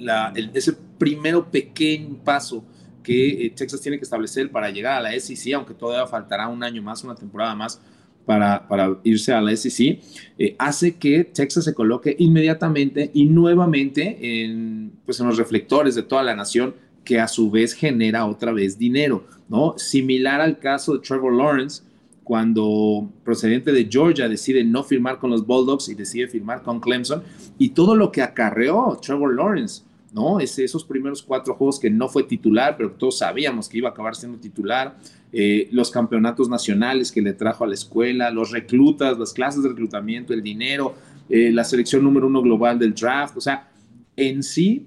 la, 0.00 0.32
ese 0.52 0.72
primero 0.98 1.48
pequeño 1.48 2.16
paso 2.24 2.64
que 3.04 3.46
eh, 3.46 3.50
Texas 3.54 3.80
tiene 3.80 3.98
que 3.98 4.04
establecer 4.04 4.50
para 4.50 4.70
llegar 4.70 4.94
a 4.94 5.00
la 5.00 5.20
SEC, 5.20 5.54
aunque 5.54 5.74
todavía 5.74 6.08
faltará 6.08 6.48
un 6.48 6.64
año 6.64 6.82
más, 6.82 7.04
una 7.04 7.14
temporada 7.14 7.54
más, 7.54 7.80
para, 8.26 8.66
irse 9.04 9.32
a 9.32 9.40
la 9.40 9.54
SEC, 9.54 10.00
eh, 10.38 10.56
hace 10.58 10.96
que 10.96 11.24
Texas 11.24 11.64
se 11.64 11.74
coloque 11.74 12.16
inmediatamente 12.18 13.10
y 13.12 13.26
nuevamente 13.26 14.42
en, 14.42 14.92
pues 15.04 15.20
en 15.20 15.26
los 15.26 15.36
reflectores 15.36 15.94
de 15.94 16.02
toda 16.02 16.22
la 16.22 16.34
nación, 16.34 16.74
que 17.04 17.20
a 17.20 17.28
su 17.28 17.50
vez 17.50 17.74
genera 17.74 18.24
otra 18.24 18.52
vez 18.52 18.78
dinero, 18.78 19.26
¿no? 19.48 19.74
Similar 19.76 20.40
al 20.40 20.58
caso 20.58 20.94
de 20.94 21.00
Trevor 21.00 21.34
Lawrence, 21.34 21.82
cuando 22.22 23.12
procedente 23.22 23.72
de 23.72 23.86
Georgia 23.90 24.26
decide 24.26 24.64
no 24.64 24.82
firmar 24.82 25.18
con 25.18 25.30
los 25.30 25.46
Bulldogs 25.46 25.90
y 25.90 25.94
decide 25.94 26.26
firmar 26.26 26.62
con 26.62 26.80
Clemson, 26.80 27.22
y 27.58 27.68
todo 27.70 27.94
lo 27.94 28.10
que 28.10 28.22
acarreó 28.22 28.98
Trevor 29.02 29.34
Lawrence, 29.34 29.82
¿no? 30.14 30.38
Es 30.38 30.58
esos 30.60 30.84
primeros 30.84 31.22
cuatro 31.22 31.54
juegos 31.56 31.80
que 31.80 31.90
no 31.90 32.08
fue 32.08 32.22
titular, 32.22 32.76
pero 32.76 32.92
todos 32.92 33.18
sabíamos 33.18 33.68
que 33.68 33.78
iba 33.78 33.88
a 33.88 33.92
acabar 33.92 34.14
siendo 34.14 34.38
titular, 34.38 34.96
eh, 35.32 35.68
los 35.72 35.90
campeonatos 35.90 36.48
nacionales 36.48 37.10
que 37.10 37.20
le 37.20 37.32
trajo 37.32 37.64
a 37.64 37.66
la 37.66 37.74
escuela, 37.74 38.30
los 38.30 38.52
reclutas, 38.52 39.18
las 39.18 39.32
clases 39.32 39.64
de 39.64 39.70
reclutamiento, 39.70 40.32
el 40.32 40.40
dinero, 40.40 40.94
eh, 41.28 41.50
la 41.50 41.64
selección 41.64 42.04
número 42.04 42.28
uno 42.28 42.42
global 42.42 42.78
del 42.78 42.94
draft, 42.94 43.36
o 43.36 43.40
sea, 43.40 43.68
en 44.14 44.44
sí, 44.44 44.86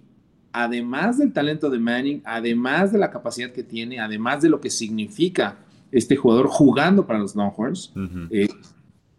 además 0.54 1.18
del 1.18 1.34
talento 1.34 1.70
de 1.70 1.80
Manning, 1.80 2.22
además 2.24 2.94
de 2.94 3.00
la 3.00 3.12
capacidad 3.12 3.52
que 3.52 3.64
tiene, 3.64 4.00
además 4.00 4.42
de 4.42 4.48
lo 4.48 4.62
que 4.62 4.70
significa 4.70 5.58
este 5.92 6.16
jugador 6.16 6.48
jugando 6.48 7.06
para 7.06 7.20
los 7.20 7.36
Longhorns, 7.36 7.92
eh, 8.30 8.48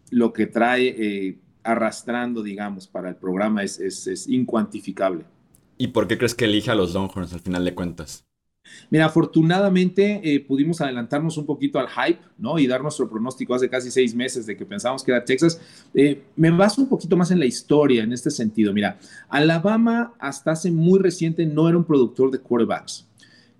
lo 0.09 0.33
que 0.33 0.47
trae 0.47 1.37
arrastrando, 1.61 2.41
digamos, 2.41 2.87
para 2.87 3.09
el 3.09 3.15
programa 3.15 3.61
es, 3.61 3.79
es 3.79 4.27
incuantificable. 4.27 5.23
¿Y 5.81 5.87
por 5.87 6.07
qué 6.07 6.17
crees 6.17 6.35
que 6.35 6.43
elige 6.43 6.69
a 6.69 6.75
los 6.75 6.93
Longhorns 6.93 7.31
al 7.31 7.39
final 7.39 7.63
de 7.63 7.73
cuentas? 7.73 8.25
Mira, 8.89 9.05
afortunadamente 9.05 10.19
eh, 10.21 10.41
pudimos 10.41 10.81
adelantarnos 10.81 11.37
un 11.37 11.45
poquito 11.45 11.79
al 11.79 11.87
hype, 11.87 12.19
¿no? 12.37 12.59
Y 12.59 12.67
dar 12.67 12.81
nuestro 12.81 13.09
pronóstico 13.09 13.55
hace 13.55 13.69
casi 13.69 13.89
seis 13.89 14.13
meses 14.13 14.45
de 14.45 14.57
que 14.57 14.65
pensábamos 14.65 15.03
que 15.03 15.11
era 15.11 15.23
Texas. 15.23 15.59
Eh, 15.93 16.21
me 16.35 16.51
baso 16.51 16.81
un 16.81 16.89
poquito 16.89 17.15
más 17.15 17.31
en 17.31 17.39
la 17.39 17.45
historia 17.45 18.03
en 18.03 18.11
este 18.11 18.29
sentido. 18.29 18.73
Mira, 18.73 18.99
Alabama 19.29 20.13
hasta 20.19 20.51
hace 20.51 20.69
muy 20.69 20.99
reciente 20.99 21.45
no 21.45 21.69
era 21.69 21.77
un 21.77 21.85
productor 21.85 22.29
de 22.29 22.39
quarterbacks. 22.39 23.07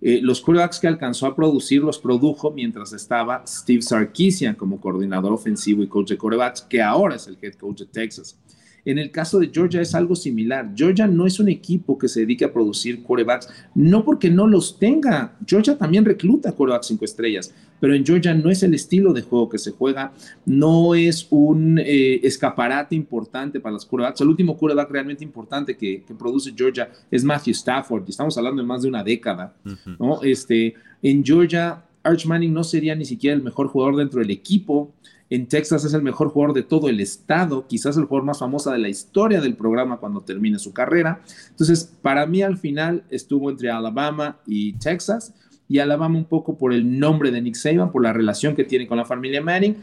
Eh, 0.02 0.20
los 0.22 0.42
quarterbacks 0.42 0.80
que 0.80 0.88
alcanzó 0.88 1.26
a 1.26 1.36
producir 1.38 1.82
los 1.82 2.00
produjo 2.00 2.52
mientras 2.52 2.92
estaba 2.92 3.44
Steve 3.48 3.82
Sarkisian 3.82 4.56
como 4.56 4.82
coordinador 4.82 5.32
ofensivo 5.32 5.84
y 5.84 5.88
coach 5.88 6.10
de 6.10 6.18
quarterbacks, 6.18 6.64
que 6.64 6.82
ahora 6.82 7.16
es 7.16 7.28
el 7.28 7.38
head 7.42 7.54
coach 7.54 7.80
de 7.80 7.86
Texas. 7.86 8.38
En 8.86 8.98
el 8.98 9.12
caso 9.12 9.40
de 9.40 9.50
Georgia 9.54 9.82
es 9.82 9.94
algo 9.96 10.16
similar. 10.16 10.72
Georgia 10.76 11.08
no 11.08 11.26
es 11.26 11.40
un 11.40 11.50
equipo 11.50 11.98
que 11.98 12.08
se 12.08 12.22
dedique 12.22 12.46
a 12.46 12.54
producir 12.54 13.04
quarterbacks, 13.04 13.50
no 13.76 14.04
porque 14.04 14.30
no 14.30 14.48
los 14.48 14.80
tenga. 14.80 15.38
Georgia 15.46 15.78
también 15.78 16.06
recluta 16.06 16.52
quarterbacks 16.52 16.88
cinco 16.88 17.06
estrellas, 17.06 17.54
pero 17.80 17.94
en 17.94 18.06
Georgia 18.06 18.34
no 18.34 18.50
es 18.50 18.64
el 18.64 18.74
estilo 18.74 19.14
de 19.14 19.22
juego 19.22 19.50
que 19.50 19.58
se 19.58 19.72
juega, 19.72 20.14
no 20.46 20.96
es 20.96 21.28
un 21.30 21.80
eh, 21.80 22.20
escaparate 22.24 22.96
importante 22.96 23.60
para 23.60 23.74
los 23.74 23.86
quarterbacks. 23.86 24.22
El 24.22 24.30
último 24.30 24.58
quarterback 24.58 24.92
realmente 24.92 25.24
importante 25.24 25.76
que, 25.78 26.04
produce 26.18 26.54
Georgia 26.56 26.90
es 27.10 27.24
Matthew 27.24 27.52
Stafford, 27.52 28.04
y 28.08 28.12
estamos 28.12 28.38
hablando 28.38 28.62
de 28.62 28.68
más 28.68 28.82
de 28.82 28.90
una 28.90 29.04
década. 29.04 29.56
¿no? 29.98 30.22
este, 30.24 30.74
en 31.02 31.24
Georgia, 31.24 31.84
Arch 32.04 32.26
Manning 32.26 32.54
no 32.54 32.64
sería 32.64 32.96
ni 32.96 33.06
siquiera 33.06 33.36
el 33.36 33.44
mejor 33.44 33.68
jugador 33.68 33.98
dentro 33.98 34.20
del 34.20 34.32
equipo. 34.32 34.94
En 35.30 35.48
Texas 35.48 35.86
es 35.86 35.94
el 35.94 36.02
mejor 36.02 36.30
jugador 36.30 36.56
de 36.56 36.64
todo 36.64 36.90
el 36.90 37.00
estado, 37.00 37.68
quizás 37.68 37.98
el 37.98 38.06
jugador 38.06 38.26
más 38.26 38.40
famoso 38.40 38.72
de 38.72 38.80
la 38.80 38.90
historia 38.90 39.42
del 39.42 39.56
programa 39.56 39.98
cuando 39.98 40.22
termine 40.22 40.58
su 40.58 40.74
carrera. 40.74 41.22
Entonces, 41.50 41.84
para 42.02 42.26
mí 42.26 42.42
al 42.42 42.58
final 42.58 43.04
estuvo 43.10 43.50
entre 43.50 43.70
Alabama 43.70 44.40
y 44.48 44.74
Texas 44.74 45.34
y 45.68 45.78
Alabama 45.78 46.18
un 46.18 46.26
poco 46.26 46.58
por 46.58 46.74
el 46.74 47.00
nombre 47.00 47.30
de 47.30 47.42
Nick 47.42 47.54
Saban, 47.54 47.92
por 47.92 48.02
la 48.02 48.12
relación 48.12 48.56
que 48.56 48.64
tiene 48.64 48.88
con 48.88 48.98
la 48.98 49.06
familia 49.06 49.40
Manning, 49.40 49.78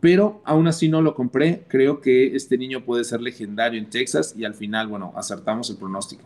pero 0.00 0.42
aún 0.44 0.66
así 0.66 0.88
no 0.88 1.00
lo 1.00 1.14
compré. 1.14 1.64
Creo 1.68 2.00
que 2.00 2.34
este 2.34 2.58
niño 2.58 2.84
puede 2.84 3.04
ser 3.04 3.20
legendario 3.20 3.78
en 3.78 3.88
Texas 3.88 4.34
y 4.36 4.44
al 4.44 4.54
final, 4.54 4.88
bueno, 4.88 5.12
acertamos 5.16 5.70
el 5.70 5.76
pronóstico. 5.76 6.24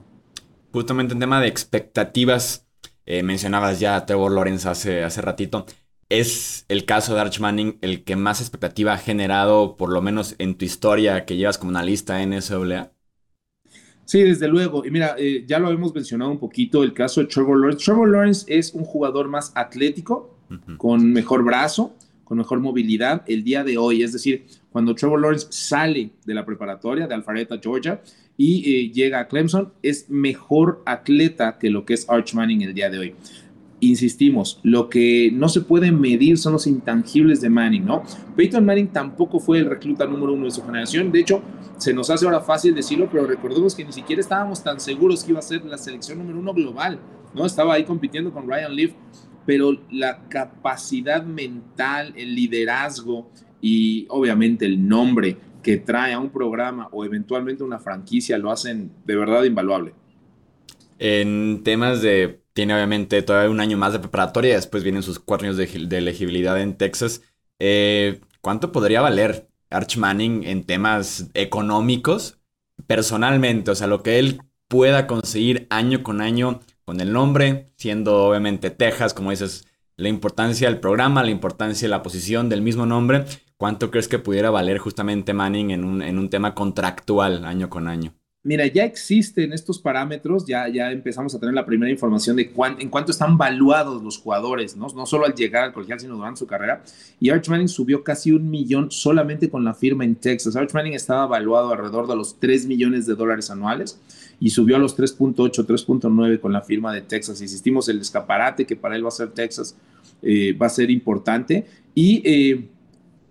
Justamente 0.73 1.13
en 1.13 1.21
tema 1.21 1.43
de 1.43 1.49
expectativas, 1.49 2.67
eh, 3.05 3.23
mencionabas 3.23 3.79
ya 3.79 4.07
Trevor 4.07 4.33
Lawrence 4.33 4.67
hace, 4.67 5.05
hace 5.05 5.21
ratito 5.21 5.67
es 6.13 6.67
el 6.69 6.85
caso 6.85 7.15
de 7.15 7.23
Arch 7.23 7.41
Manning 7.41 7.79
el 7.81 8.05
que 8.05 8.17
más 8.17 8.43
expectativa 8.43 8.93
ha 8.93 8.99
generado, 8.99 9.79
por 9.79 9.91
lo 9.91 10.03
menos 10.03 10.35
en 10.39 10.57
tu 10.57 10.67
historia 10.67 11.25
que 11.25 11.37
llevas 11.37 11.57
como 11.57 11.71
una 11.71 11.83
lista 11.83 12.23
en 12.23 12.31
NCAA? 12.35 12.93
Sí, 14.05 14.21
desde 14.23 14.47
luego. 14.47 14.85
Y 14.85 14.91
mira, 14.91 15.15
eh, 15.19 15.45
ya 15.47 15.59
lo 15.59 15.71
hemos 15.71 15.95
mencionado 15.95 16.31
un 16.31 16.39
poquito, 16.39 16.83
el 16.83 16.93
caso 16.93 17.23
de 17.23 17.29
Trevor 17.29 17.59
Lawrence. 17.59 17.83
Trevor 17.83 18.11
Lawrence 18.11 18.45
es 18.47 18.75
un 18.75 18.85
jugador 18.85 19.29
más 19.29 19.53
atlético, 19.55 20.37
con 20.77 21.11
mejor 21.15 21.43
brazo, 21.45 21.95
con 22.25 22.37
mejor 22.37 22.61
movilidad 22.61 23.23
el 23.27 23.43
día 23.43 23.65
de 23.65 23.79
hoy. 23.79 24.03
Es 24.03 24.13
decir, 24.13 24.45
cuando 24.71 24.95
Trevor 24.95 25.19
Lawrence 25.19 25.47
sale 25.49 26.11
de 26.27 26.35
la 26.35 26.45
preparatoria 26.45 27.07
de 27.07 27.15
Alpharetta, 27.15 27.59
Georgia, 27.59 28.03
y 28.37 28.71
eh, 28.71 28.91
llega 28.93 29.21
a 29.21 29.29
Clemson, 29.29 29.73
es 29.83 30.11
mejor 30.11 30.83
atleta 30.85 31.57
que 31.59 31.71
lo 31.71 31.87
que 31.87 31.95
es 31.95 32.07
Arch 32.11 32.35
Manning 32.35 32.63
el 32.63 32.75
día 32.75 32.91
de 32.91 32.99
hoy 32.99 33.15
insistimos, 33.83 34.61
lo 34.63 34.89
que 34.89 35.31
no 35.33 35.49
se 35.49 35.61
puede 35.61 35.91
medir 35.91 36.39
son 36.39 36.53
los 36.53 36.67
intangibles 36.67 37.41
de 37.41 37.51
Manning, 37.51 37.85
¿no? 37.85 38.05
Peyton 38.37 38.65
Manning 38.65 38.89
tampoco 38.89 39.41
fue 39.41 39.59
el 39.59 39.67
recluta 39.67 40.07
número 40.07 40.33
uno 40.33 40.45
de 40.45 40.53
su 40.53 40.63
generación. 40.63 41.11
De 41.11 41.21
hecho, 41.21 41.43
se 41.79 41.93
nos 41.93 42.09
hace 42.09 42.25
ahora 42.25 42.41
fácil 42.41 42.75
decirlo, 42.75 43.09
pero 43.11 43.27
recordemos 43.27 43.75
que 43.75 43.85
ni 43.85 43.93
siquiera 43.93 44.21
estábamos 44.21 44.63
tan 44.63 44.79
seguros 44.79 45.25
que 45.25 45.33
iba 45.33 45.41
a 45.41 45.43
ser 45.43 45.65
la 45.65 45.77
selección 45.77 46.19
número 46.19 46.39
uno 46.39 46.55
global, 46.55 47.01
¿no? 47.35 47.45
Estaba 47.45 47.75
ahí 47.75 47.85
compitiendo 47.85 48.33
con 48.33 48.49
Ryan 48.49 48.75
Leaf, 48.75 48.93
pero 49.45 49.77
la 49.91 50.29
capacidad 50.29 51.25
mental, 51.25 52.15
el 52.17 52.37
liderazgo 52.37 53.31
y 53.61 54.07
obviamente 54.11 54.65
el 54.65 54.87
nombre 54.89 55.37
que 55.63 55.79
trae 55.79 56.13
a 56.13 56.21
un 56.21 56.31
programa 56.31 56.89
o 56.93 57.05
eventualmente 57.05 57.65
una 57.65 57.79
franquicia 57.79 58.39
lo 58.39 58.51
hacen 58.51 58.93
de 59.05 59.17
verdad 59.17 59.43
invaluable. 59.45 59.95
En 61.05 61.65
temas 61.65 62.01
de 62.01 62.45
tiene 62.53 62.75
obviamente 62.75 63.23
todavía 63.23 63.51
un 63.51 63.59
año 63.59 63.77
más 63.77 63.93
de 63.93 63.99
preparatoria, 63.99 64.55
después 64.55 64.85
vienen 64.85 65.03
sus 65.03 65.19
cuatro 65.19 65.49
años 65.49 65.57
de, 65.57 65.99
elegibilidad 65.99 66.61
en 66.61 66.77
Texas. 66.77 67.23
Eh, 67.59 68.21
¿Cuánto 68.41 68.71
podría 68.71 69.01
valer 69.01 69.49
Arch 69.69 69.97
Manning 69.97 70.45
en 70.45 70.63
temas 70.63 71.29
económicos? 71.35 72.39
Personalmente, 72.87 73.73
o 73.73 73.75
sea, 73.75 73.89
lo 73.89 74.05
que 74.05 74.21
él 74.21 74.43
pueda 74.69 75.09
conseguir 75.09 75.67
año 75.71 76.05
con 76.05 76.21
año 76.21 76.61
con 76.85 77.01
el 77.01 77.13
nombre, 77.13 77.67
siendo 77.77 78.27
obviamente 78.27 78.71
Texas, 78.71 79.13
como 79.13 79.31
dices, 79.31 79.67
la 79.97 80.09
importancia 80.09 80.69
del 80.69 80.79
programa, 80.79 81.25
la 81.25 81.33
importancia 81.33 81.87
de 81.87 81.91
la 81.91 82.05
posición 82.05 82.49
del 82.49 82.63
mismo 82.63 82.87
nombre, 82.87 83.25
¿cuánto 83.57 83.91
crees 83.91 84.07
que 84.07 84.21
pudiera 84.21 84.51
valer 84.51 84.79
justamente 84.79 85.35
Manning 85.35 85.73
en 85.73 85.85
un, 85.85 86.01
en 86.01 86.21
un 86.21 86.31
tema 86.31 86.55
contractual 86.55 87.45
año 87.45 87.69
con 87.69 87.89
año? 87.89 88.15
Mira, 88.45 88.67
ya 88.67 88.85
existen 88.85 89.53
estos 89.53 89.79
parámetros, 89.79 90.45
ya, 90.45 90.67
ya 90.67 90.91
empezamos 90.91 91.33
a 91.33 91.39
tener 91.39 91.55
la 91.55 91.65
primera 91.65 91.93
información 91.93 92.35
de 92.35 92.51
en 92.81 92.89
cuánto 92.89 93.13
están 93.13 93.39
valuados 93.39 94.03
los 94.03 94.19
jugadores, 94.19 94.77
¿no? 94.77 94.89
no 94.97 95.07
solo 95.07 95.27
al 95.27 95.35
llegar 95.37 95.63
al 95.63 95.73
colegial, 95.73 96.01
sino 96.01 96.17
durante 96.17 96.41
su 96.41 96.47
carrera. 96.49 96.83
Y 97.21 97.31
Arch 97.31 97.49
Manning 97.49 97.69
subió 97.69 98.03
casi 98.03 98.33
un 98.33 98.51
millón 98.51 98.91
solamente 98.91 99.49
con 99.49 99.63
la 99.63 99.75
firma 99.75 100.05
en 100.05 100.17
Texas. 100.17 100.57
Arch 100.57 100.75
Manning 100.75 100.95
estaba 100.95 101.27
valuado 101.27 101.71
alrededor 101.71 102.09
de 102.09 102.17
los 102.17 102.41
3 102.41 102.67
millones 102.67 103.07
de 103.07 103.15
dólares 103.15 103.49
anuales 103.49 104.01
y 104.41 104.51
subió 104.51 104.75
a 104.75 104.81
los 104.81 104.99
3.8, 104.99 105.65
3.9 105.65 106.41
con 106.41 106.53
la 106.53 106.63
firma 106.63 106.93
de 106.93 107.03
Texas. 107.03 107.41
Insistimos, 107.41 107.89
el 107.89 108.01
escaparate 108.01 108.67
que 108.67 108.75
para 108.75 108.97
él 108.97 109.05
va 109.05 109.09
a 109.09 109.13
ser 109.13 109.31
Texas 109.31 109.77
eh, 110.21 110.53
va 110.61 110.67
a 110.67 110.71
ser 110.71 110.91
importante. 110.91 111.65
Y 111.95 112.23
eh, 112.25 112.69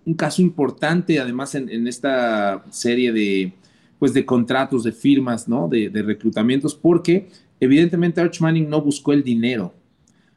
un 0.06 0.14
caso 0.14 0.40
importante, 0.40 1.20
además, 1.20 1.54
en 1.54 1.86
esta 1.86 2.64
serie 2.70 3.12
de 3.12 3.52
pues 4.02 4.12
de 4.12 4.26
contratos, 4.26 4.82
de 4.82 4.90
firmas, 4.90 5.46
¿no? 5.46 5.68
De, 5.68 5.88
reclutamientos, 6.04 6.74
porque 6.74 7.28
evidentemente 7.60 8.20
Arch 8.20 8.40
Manning 8.40 8.68
no 8.68 8.82
buscó 8.82 9.12
el 9.12 9.22
dinero. 9.22 9.72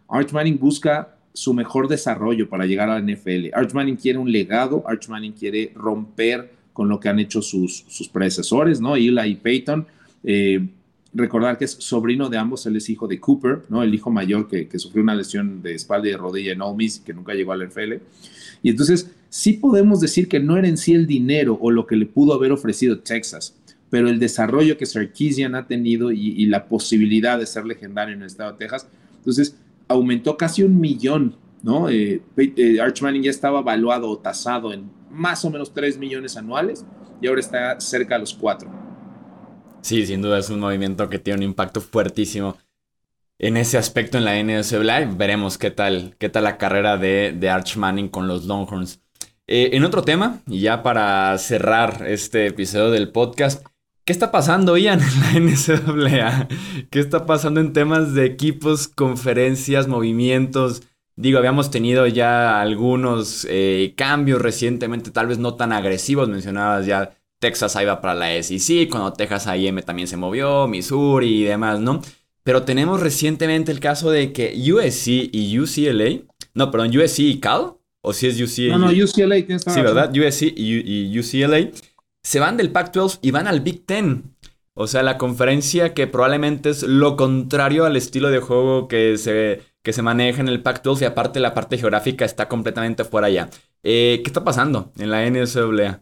Arch 0.08 0.34
Manning 0.34 0.60
busca 0.60 1.18
su 1.34 1.52
mejor 1.52 1.88
desarrollo 1.88 2.48
para 2.48 2.68
llegar 2.68 2.92
a 2.92 3.00
la 3.00 3.02
NFL. 3.02 3.48
Arch 3.56 3.74
Manning 3.74 3.96
quiere 3.96 4.20
un 4.20 4.32
legado, 4.32 4.84
Arch 4.88 5.10
Manning 5.10 5.32
quiere 5.32 5.72
romper 5.74 6.52
con 6.74 6.88
lo 6.88 7.00
que 7.00 7.10
han 7.10 7.18
hecho 7.18 7.42
sus, 7.42 7.86
sus 7.88 8.08
predecesores, 8.08 8.80
¿no? 8.80 8.96
Eli 8.96 9.32
y 9.32 9.34
Peyton. 9.34 9.88
Eh, 10.24 10.68
recordar 11.16 11.58
que 11.58 11.66
es 11.66 11.72
sobrino 11.72 12.30
de 12.30 12.38
ambos, 12.38 12.68
él 12.68 12.76
es 12.76 12.88
hijo 12.92 13.08
de 13.08 13.20
Cooper, 13.20 13.64
¿no? 13.70 13.82
El 13.82 13.96
hijo 13.96 14.12
mayor 14.12 14.48
que, 14.48 14.70
sufrió 14.78 15.02
una 15.02 15.16
lesión 15.16 15.64
de 15.64 15.74
espalda 15.74 16.08
y 16.08 16.12
de 16.12 16.18
rodilla 16.18 16.54
en 16.54 16.62
Ole 16.62 16.78
Miss, 16.78 17.00
que 17.00 17.16
nunca 17.16 17.34
llegó 17.34 17.52
a 17.52 17.58
la 17.58 17.66
NFL. 17.66 17.94
Y 18.62 18.70
entonces 18.70 19.10
sí 19.36 19.52
podemos 19.52 20.00
decir 20.00 20.30
que 20.30 20.40
no 20.40 20.56
era 20.56 20.70
en 20.70 20.78
sí 20.78 20.94
el 20.94 21.08
dinero 21.08 21.58
o 21.62 21.70
lo 21.70 21.86
que 21.86 21.98
le 21.98 22.06
pudo 22.06 22.34
haber 22.34 22.54
ofrecido 22.54 23.00
Texas, 23.00 23.54
pero 23.90 24.08
el 24.08 24.18
desarrollo 24.18 24.78
que 24.78 24.86
Sarkisian 24.86 25.56
ha 25.56 25.68
tenido 25.68 26.10
y, 26.14 26.46
la 26.46 26.70
posibilidad 26.70 27.38
de 27.38 27.46
ser 27.46 27.66
legendario 27.66 28.16
en 28.16 28.22
el 28.22 28.28
estado 28.28 28.54
de 28.54 28.60
Texas, 28.60 28.88
entonces 29.18 29.58
aumentó 29.90 30.38
casi 30.38 30.64
un 30.64 30.80
millón, 30.80 31.36
¿no? 31.64 31.90
Eh, 31.90 32.22
eh, 32.38 32.80
Arch 32.80 33.02
Manning 33.02 33.24
ya 33.24 33.30
estaba 33.30 33.60
evaluado 33.60 34.10
o 34.10 34.18
tasado 34.18 34.72
en 34.72 34.90
más 35.12 35.44
o 35.44 35.50
menos 35.50 35.74
3 35.74 35.98
millones 35.98 36.38
anuales 36.38 36.86
y 37.22 37.28
ahora 37.28 37.42
está 37.42 37.78
cerca 37.82 38.16
de 38.16 38.22
los 38.22 38.34
4. 38.36 38.72
Sí, 39.82 40.06
sin 40.06 40.22
duda 40.22 40.40
es 40.40 40.50
un 40.50 40.62
movimiento 40.62 41.10
que 41.10 41.20
tiene 41.20 41.40
un 41.40 41.44
impacto 41.52 41.82
fuertísimo 41.82 42.56
en 43.38 43.58
ese 43.58 43.78
aspecto 43.78 44.18
en 44.18 44.24
la 44.24 44.42
NSA. 44.42 44.80
Veremos 45.18 45.58
qué 45.58 45.72
tal, 45.72 46.16
qué 46.20 46.30
tal 46.30 46.46
la 46.46 46.58
carrera 46.58 46.96
de, 46.96 47.36
de 47.38 47.50
Arch 47.50 47.76
Manning 47.76 48.08
con 48.08 48.30
los 48.30 48.46
Longhorns. 48.46 49.02
Eh, 49.48 49.72
en 49.74 49.84
otro 49.84 50.02
tema, 50.02 50.42
y 50.48 50.62
ya 50.62 50.82
para 50.82 51.38
cerrar 51.38 52.06
este 52.08 52.48
episodio 52.48 52.90
del 52.90 53.12
podcast, 53.12 53.64
¿qué 54.04 54.12
está 54.12 54.32
pasando, 54.32 54.76
Ian, 54.76 55.00
en 55.02 55.22
la 55.22 55.40
NCAA? 55.40 56.48
¿Qué 56.90 57.00
está 57.00 57.28
pasando 57.28 57.60
en 57.60 57.72
temas 57.72 58.16
de 58.16 58.26
equipos, 58.26 58.88
conferencias, 58.88 59.88
movimientos? 59.88 60.82
Digo, 61.16 61.38
habíamos 61.38 61.70
tenido 61.70 62.08
ya 62.08 62.60
algunos 62.60 63.46
eh, 63.48 63.94
cambios 63.96 64.42
recientemente, 64.42 65.12
tal 65.12 65.28
vez 65.28 65.38
no 65.38 65.54
tan 65.54 65.74
agresivos, 65.74 66.28
mencionabas 66.28 66.88
ya 66.88 67.16
Texas 67.40 67.78
iba 67.80 68.02
para 68.02 68.16
la 68.16 68.42
SEC, 68.42 68.90
cuando 68.90 69.14
Texas 69.14 69.46
AM 69.46 69.84
también 69.84 70.08
se 70.08 70.18
movió, 70.18 70.68
Missouri 70.68 71.42
y 71.42 71.44
demás, 71.44 71.80
¿no? 71.80 72.02
Pero 72.44 72.64
tenemos 72.64 73.00
recientemente 73.00 73.72
el 73.72 73.80
caso 73.80 74.10
de 74.10 74.34
que 74.34 74.56
USC 74.72 75.08
y 75.32 75.60
UCLA, 75.60 76.22
no, 76.56 76.72
perdón, 76.72 76.98
USC 76.98 77.20
y 77.20 77.40
Cal 77.40 77.76
o 78.06 78.14
si 78.14 78.28
es 78.28 78.40
UCLA. 78.40 78.78
No, 78.78 78.92
no, 78.92 78.92
UCLA 78.92 79.36
tienes 79.46 79.64
Sí, 79.64 79.82
¿verdad? 79.82 80.12
USC 80.16 80.54
y, 80.56 81.20
UCLA 81.20 81.72
se 82.24 82.40
van 82.40 82.58
del 82.58 82.72
Pac-12 82.72 83.20
y 83.22 83.32
van 83.32 83.48
al 83.48 83.62
Big 83.62 83.86
Ten. 83.86 84.36
O 84.74 84.88
sea, 84.88 85.04
la 85.04 85.18
conferencia 85.18 85.94
que 85.94 86.06
probablemente 86.06 86.70
es 86.70 86.84
lo 86.84 87.16
contrario 87.16 87.86
al 87.86 87.96
estilo 87.96 88.30
de 88.30 88.40
juego 88.40 88.88
que 88.88 89.18
se, 89.18 89.62
que 89.84 89.94
se 89.94 90.02
maneja 90.02 90.42
en 90.42 90.50
el 90.50 90.62
Pac-12 90.62 91.02
y 91.02 91.06
aparte 91.06 91.40
la 91.40 91.54
parte 91.54 91.78
geográfica 91.78 92.26
está 92.26 92.48
completamente 92.48 93.06
fuera 93.06 93.28
allá. 93.28 93.50
Eh, 93.84 94.22
¿Qué 94.24 94.30
está 94.30 94.44
pasando 94.44 94.92
en 94.98 95.12
la 95.12 95.30
NCAA? 95.30 96.02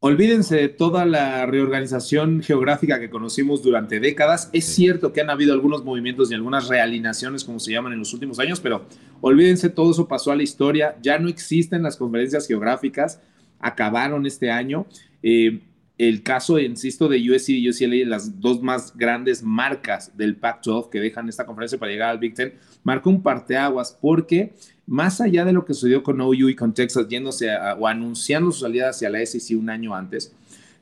Olvídense 0.00 0.54
de 0.54 0.68
toda 0.68 1.04
la 1.04 1.44
reorganización 1.46 2.40
geográfica 2.40 3.00
que 3.00 3.10
conocimos 3.10 3.64
durante 3.64 3.98
décadas. 3.98 4.48
Es 4.52 4.64
cierto 4.66 5.12
que 5.12 5.20
han 5.20 5.28
habido 5.28 5.52
algunos 5.52 5.84
movimientos 5.84 6.30
y 6.30 6.34
algunas 6.34 6.68
realinaciones, 6.68 7.42
como 7.42 7.58
se 7.58 7.72
llaman 7.72 7.94
en 7.94 7.98
los 7.98 8.14
últimos 8.14 8.38
años, 8.38 8.60
pero 8.60 8.86
olvídense, 9.20 9.70
todo 9.70 9.90
eso 9.90 10.06
pasó 10.06 10.30
a 10.30 10.36
la 10.36 10.44
historia. 10.44 10.96
Ya 11.02 11.18
no 11.18 11.28
existen 11.28 11.82
las 11.82 11.96
conferencias 11.96 12.46
geográficas, 12.46 13.20
acabaron 13.58 14.24
este 14.24 14.52
año. 14.52 14.86
Eh, 15.24 15.62
el 15.98 16.22
caso, 16.22 16.60
insisto, 16.60 17.08
de 17.08 17.18
USC 17.32 17.48
y 17.48 17.68
UCLA, 17.68 18.08
las 18.08 18.40
dos 18.40 18.62
más 18.62 18.96
grandes 18.96 19.42
marcas 19.42 20.16
del 20.16 20.36
Pac-12 20.36 20.90
que 20.90 21.00
dejan 21.00 21.28
esta 21.28 21.44
conferencia 21.44 21.76
para 21.76 21.90
llegar 21.90 22.10
al 22.10 22.18
Big 22.18 22.34
Ten, 22.34 22.54
marcó 22.84 23.10
un 23.10 23.20
parteaguas 23.20 23.98
porque 24.00 24.54
más 24.88 25.20
allá 25.20 25.44
de 25.44 25.52
lo 25.52 25.66
que 25.66 25.74
sucedió 25.74 26.02
con 26.02 26.20
OU 26.20 26.48
y 26.48 26.56
con 26.56 26.72
Texas 26.72 27.06
yéndose 27.08 27.48
o 27.78 27.86
anunciando 27.86 28.50
su 28.50 28.60
salida 28.60 28.88
hacia 28.88 29.10
la 29.10 29.24
SEC 29.24 29.56
un 29.58 29.68
año 29.68 29.94
antes, 29.94 30.32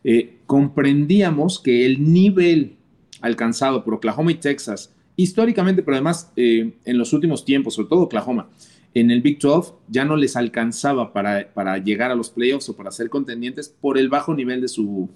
eh, 0.05 0.39
comprendíamos 0.47 1.59
que 1.59 1.85
el 1.85 2.13
nivel 2.13 2.77
alcanzado 3.21 3.83
por 3.85 3.95
Oklahoma 3.95 4.31
y 4.31 4.37
Texas, 4.37 4.93
históricamente, 5.17 5.83
pero 5.83 5.97
además 5.97 6.31
eh, 6.37 6.75
en 6.85 6.99
los 6.99 7.13
últimos 7.13 7.45
tiempos, 7.45 7.75
sobre 7.75 7.89
todo 7.89 8.03
Oklahoma, 8.03 8.49
en 8.95 9.11
el 9.11 9.23
Big 9.23 9.41
12 9.41 9.73
ya 9.89 10.05
no 10.05 10.17
les 10.17 10.37
alcanzaba 10.37 11.13
para, 11.13 11.53
para 11.53 11.77
llegar 11.79 12.13
a 12.13 12.15
los 12.15 12.31
playoffs 12.31 12.69
o 12.69 12.77
para 12.77 12.93
ser 12.93 13.11
contendientes 13.11 13.69
por 13.69 13.99
el 13.99 14.09
bajo 14.09 14.35
nivel 14.35 14.61
de 14.61 14.69
su, 14.69 15.11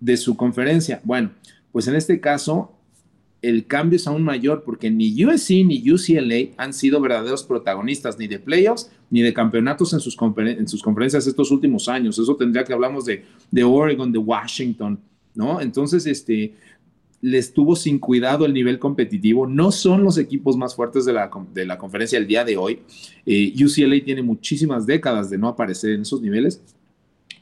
de 0.00 0.16
su 0.16 0.36
conferencia. 0.36 1.02
Bueno, 1.04 1.32
pues 1.70 1.86
en 1.86 1.96
este 1.96 2.18
caso 2.18 2.72
el 3.42 3.66
cambio 3.66 3.96
es 3.96 4.06
aún 4.06 4.22
mayor 4.22 4.62
porque 4.64 4.88
ni 4.88 5.24
USC 5.24 5.50
ni 5.66 5.82
UCLA 5.90 6.54
han 6.56 6.72
sido 6.72 7.00
verdaderos 7.00 7.42
protagonistas 7.42 8.16
ni 8.18 8.28
de 8.28 8.38
playoffs 8.38 8.90
ni 9.10 9.20
de 9.20 9.34
campeonatos 9.34 9.92
en 9.92 10.00
sus, 10.00 10.16
en 10.16 10.66
conferencias 10.82 11.26
estos 11.26 11.50
últimos 11.50 11.88
años. 11.88 12.18
Eso 12.18 12.36
tendría 12.36 12.64
que 12.64 12.72
hablamos 12.72 13.04
de, 13.04 13.24
de 13.50 13.64
Oregon, 13.64 14.12
de 14.12 14.18
Washington, 14.18 14.98
¿no? 15.34 15.60
Entonces, 15.60 16.06
este, 16.06 16.54
les 17.20 17.52
tuvo 17.52 17.76
sin 17.76 17.98
cuidado 17.98 18.46
el 18.46 18.54
nivel 18.54 18.78
competitivo. 18.78 19.46
No 19.46 19.72
son 19.72 20.04
los 20.04 20.18
equipos 20.18 20.56
más 20.56 20.74
fuertes 20.74 21.04
de 21.04 21.12
la, 21.12 21.30
de 21.52 21.66
la 21.66 21.78
conferencia 21.78 22.18
el 22.18 22.26
día 22.26 22.44
de 22.44 22.56
hoy. 22.56 22.80
Eh, 23.26 23.52
UCLA 23.62 24.04
tiene 24.04 24.22
muchísimas 24.22 24.86
décadas 24.86 25.30
de 25.30 25.38
no 25.38 25.48
aparecer 25.48 25.90
en 25.90 26.02
esos 26.02 26.22
niveles, 26.22 26.62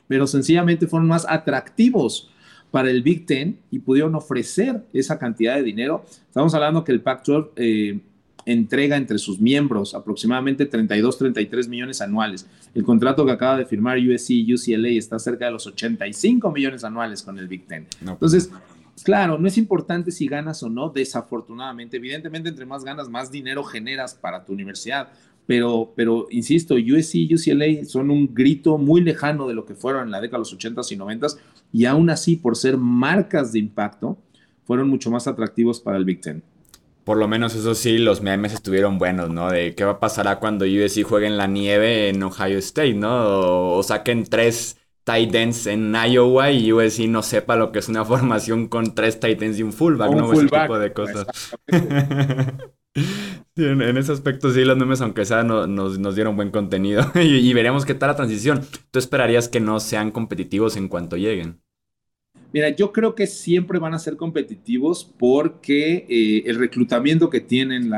pero 0.09 0.27
sencillamente 0.27 0.87
fueron 0.87 1.09
más 1.09 1.27
atractivos 1.29 2.31
para 2.71 2.91
el 2.91 3.03
Big 3.03 3.27
Ten 3.27 3.59
y 3.71 3.81
pudieron 3.81 4.15
ofrecer 4.15 4.85
esa 4.93 5.19
cantidad 5.19 5.57
de 5.57 5.63
dinero. 5.63 6.05
Estamos 6.27 6.55
hablando 6.55 6.85
que 6.85 6.93
el 6.93 7.01
Pac-12 7.01 7.51
eh, 7.57 8.01
entrega 8.47 8.97
entre 8.97 9.19
sus 9.19 9.41
miembros 9.41 9.95
aproximadamente 9.95 10.67
32, 10.67 11.19
33 11.19 11.69
millones 11.69 12.01
anuales. 12.01 12.47
El 12.75 12.85
contrato 12.85 13.25
que 13.27 13.33
acaba 13.33 13.59
de 13.59 13.67
firmar 13.67 13.99
USC 13.99 14.31
y 14.31 14.55
UCLA 14.55 14.91
está 14.91 15.19
cerca 15.19 15.47
de 15.47 15.53
los 15.53 15.67
85 15.67 16.51
millones 16.51 16.85
anuales 16.85 17.23
con 17.23 17.39
el 17.39 17.49
Big 17.49 17.67
Ten. 17.67 17.87
Pues 17.87 18.11
Entonces, 18.11 18.51
claro, 19.05 19.39
no 19.39 19.49
es 19.49 19.59
importante 19.59 20.11
si 20.11 20.27
ganas 20.29 20.63
o 20.63 20.69
no, 20.69 20.89
desafortunadamente. 20.89 21.97
Evidentemente, 21.97 22.49
entre 22.49 22.67
más 22.67 22.85
ganas, 22.85 23.09
más 23.09 23.31
dinero 23.31 23.65
generas 23.65 24.15
para 24.15 24.45
tu 24.45 24.53
universidad. 24.53 25.09
Pero, 25.51 25.93
pero 25.97 26.29
insisto, 26.31 26.77
USC 26.77 27.15
y 27.17 27.35
UCLA 27.35 27.85
son 27.85 28.13
un 28.13 28.33
grito 28.33 28.79
muy 28.79 29.01
lejano 29.01 29.49
de 29.49 29.55
lo 29.55 29.67
que 29.67 29.75
fueron 29.75 30.05
en 30.05 30.13
la 30.13 30.21
década 30.21 30.37
de 30.37 30.49
los 30.49 30.57
80s 30.57 30.93
y 30.93 30.97
90s 30.97 31.39
y 31.73 31.87
aún 31.87 32.09
así, 32.09 32.37
por 32.37 32.55
ser 32.57 32.77
marcas 32.77 33.51
de 33.51 33.59
impacto, 33.59 34.17
fueron 34.65 34.89
mucho 34.89 35.11
más 35.11 35.27
atractivos 35.27 35.81
para 35.81 35.97
el 35.97 36.05
Big 36.05 36.21
Ten. 36.21 36.45
Por 37.03 37.17
lo 37.17 37.27
menos 37.27 37.57
eso 37.57 37.75
sí, 37.75 37.99
los 37.99 38.23
memes 38.23 38.55
estuvieron 38.55 38.97
buenos, 38.97 39.29
¿no? 39.31 39.51
De 39.51 39.75
qué 39.75 39.83
va 39.83 39.91
a 39.91 39.99
pasar 39.99 40.39
cuando 40.39 40.67
USC 40.67 41.03
juegue 41.03 41.27
en 41.27 41.37
la 41.37 41.49
nieve 41.49 42.11
en 42.11 42.23
Ohio 42.23 42.59
State, 42.59 42.95
¿no? 42.95 43.73
O, 43.73 43.83
saquen 43.83 44.23
tres 44.23 44.79
tight 45.03 45.35
ends 45.35 45.67
en 45.67 45.93
Iowa 45.97 46.53
y 46.53 46.73
USC 46.73 47.09
no 47.09 47.25
sepa 47.25 47.57
lo 47.57 47.73
que 47.73 47.81
es 47.81 47.89
una 47.89 48.05
formación 48.05 48.69
con 48.69 48.95
tres 48.95 49.19
tight 49.19 49.43
ends 49.43 49.59
y 49.59 49.65
un 49.65 49.73
fullback, 49.73 50.13
¿no? 50.13 50.33
Ese 50.33 50.47
tipo 50.47 50.79
de 50.79 50.93
cosas. 50.93 51.27
en, 53.65 53.97
ese 53.97 54.13
aspecto 54.13 54.51
sí, 54.53 54.65
los 54.65 54.77
memes, 54.77 55.01
aunque 55.01 55.25
sea, 55.25 55.43
nos, 55.43 56.15
dieron 56.15 56.37
buen 56.37 56.51
contenido 56.51 57.05
y, 57.15 57.53
veremos 57.53 57.85
qué 57.85 57.95
tal 57.95 58.09
la 58.09 58.17
transición. 58.17 58.61
¿Tú 58.91 58.99
esperarías 58.99 59.49
que 59.49 59.61
no 59.61 59.81
sean 59.81 60.11
competitivos 60.11 60.77
en 60.77 60.89
cuanto 60.89 61.17
lleguen? 61.17 61.61
Mira, 62.53 62.71
yo 62.71 62.93
creo 62.93 63.15
que 63.15 63.29
siempre 63.29 63.79
van 63.79 63.95
a 63.95 63.99
ser 63.99 64.17
competitivos 64.17 65.05
porque 65.19 66.05
eh, 66.09 66.43
el 66.47 66.59
reclutamiento 66.59 67.31
que 67.31 67.41
tienen, 67.41 67.93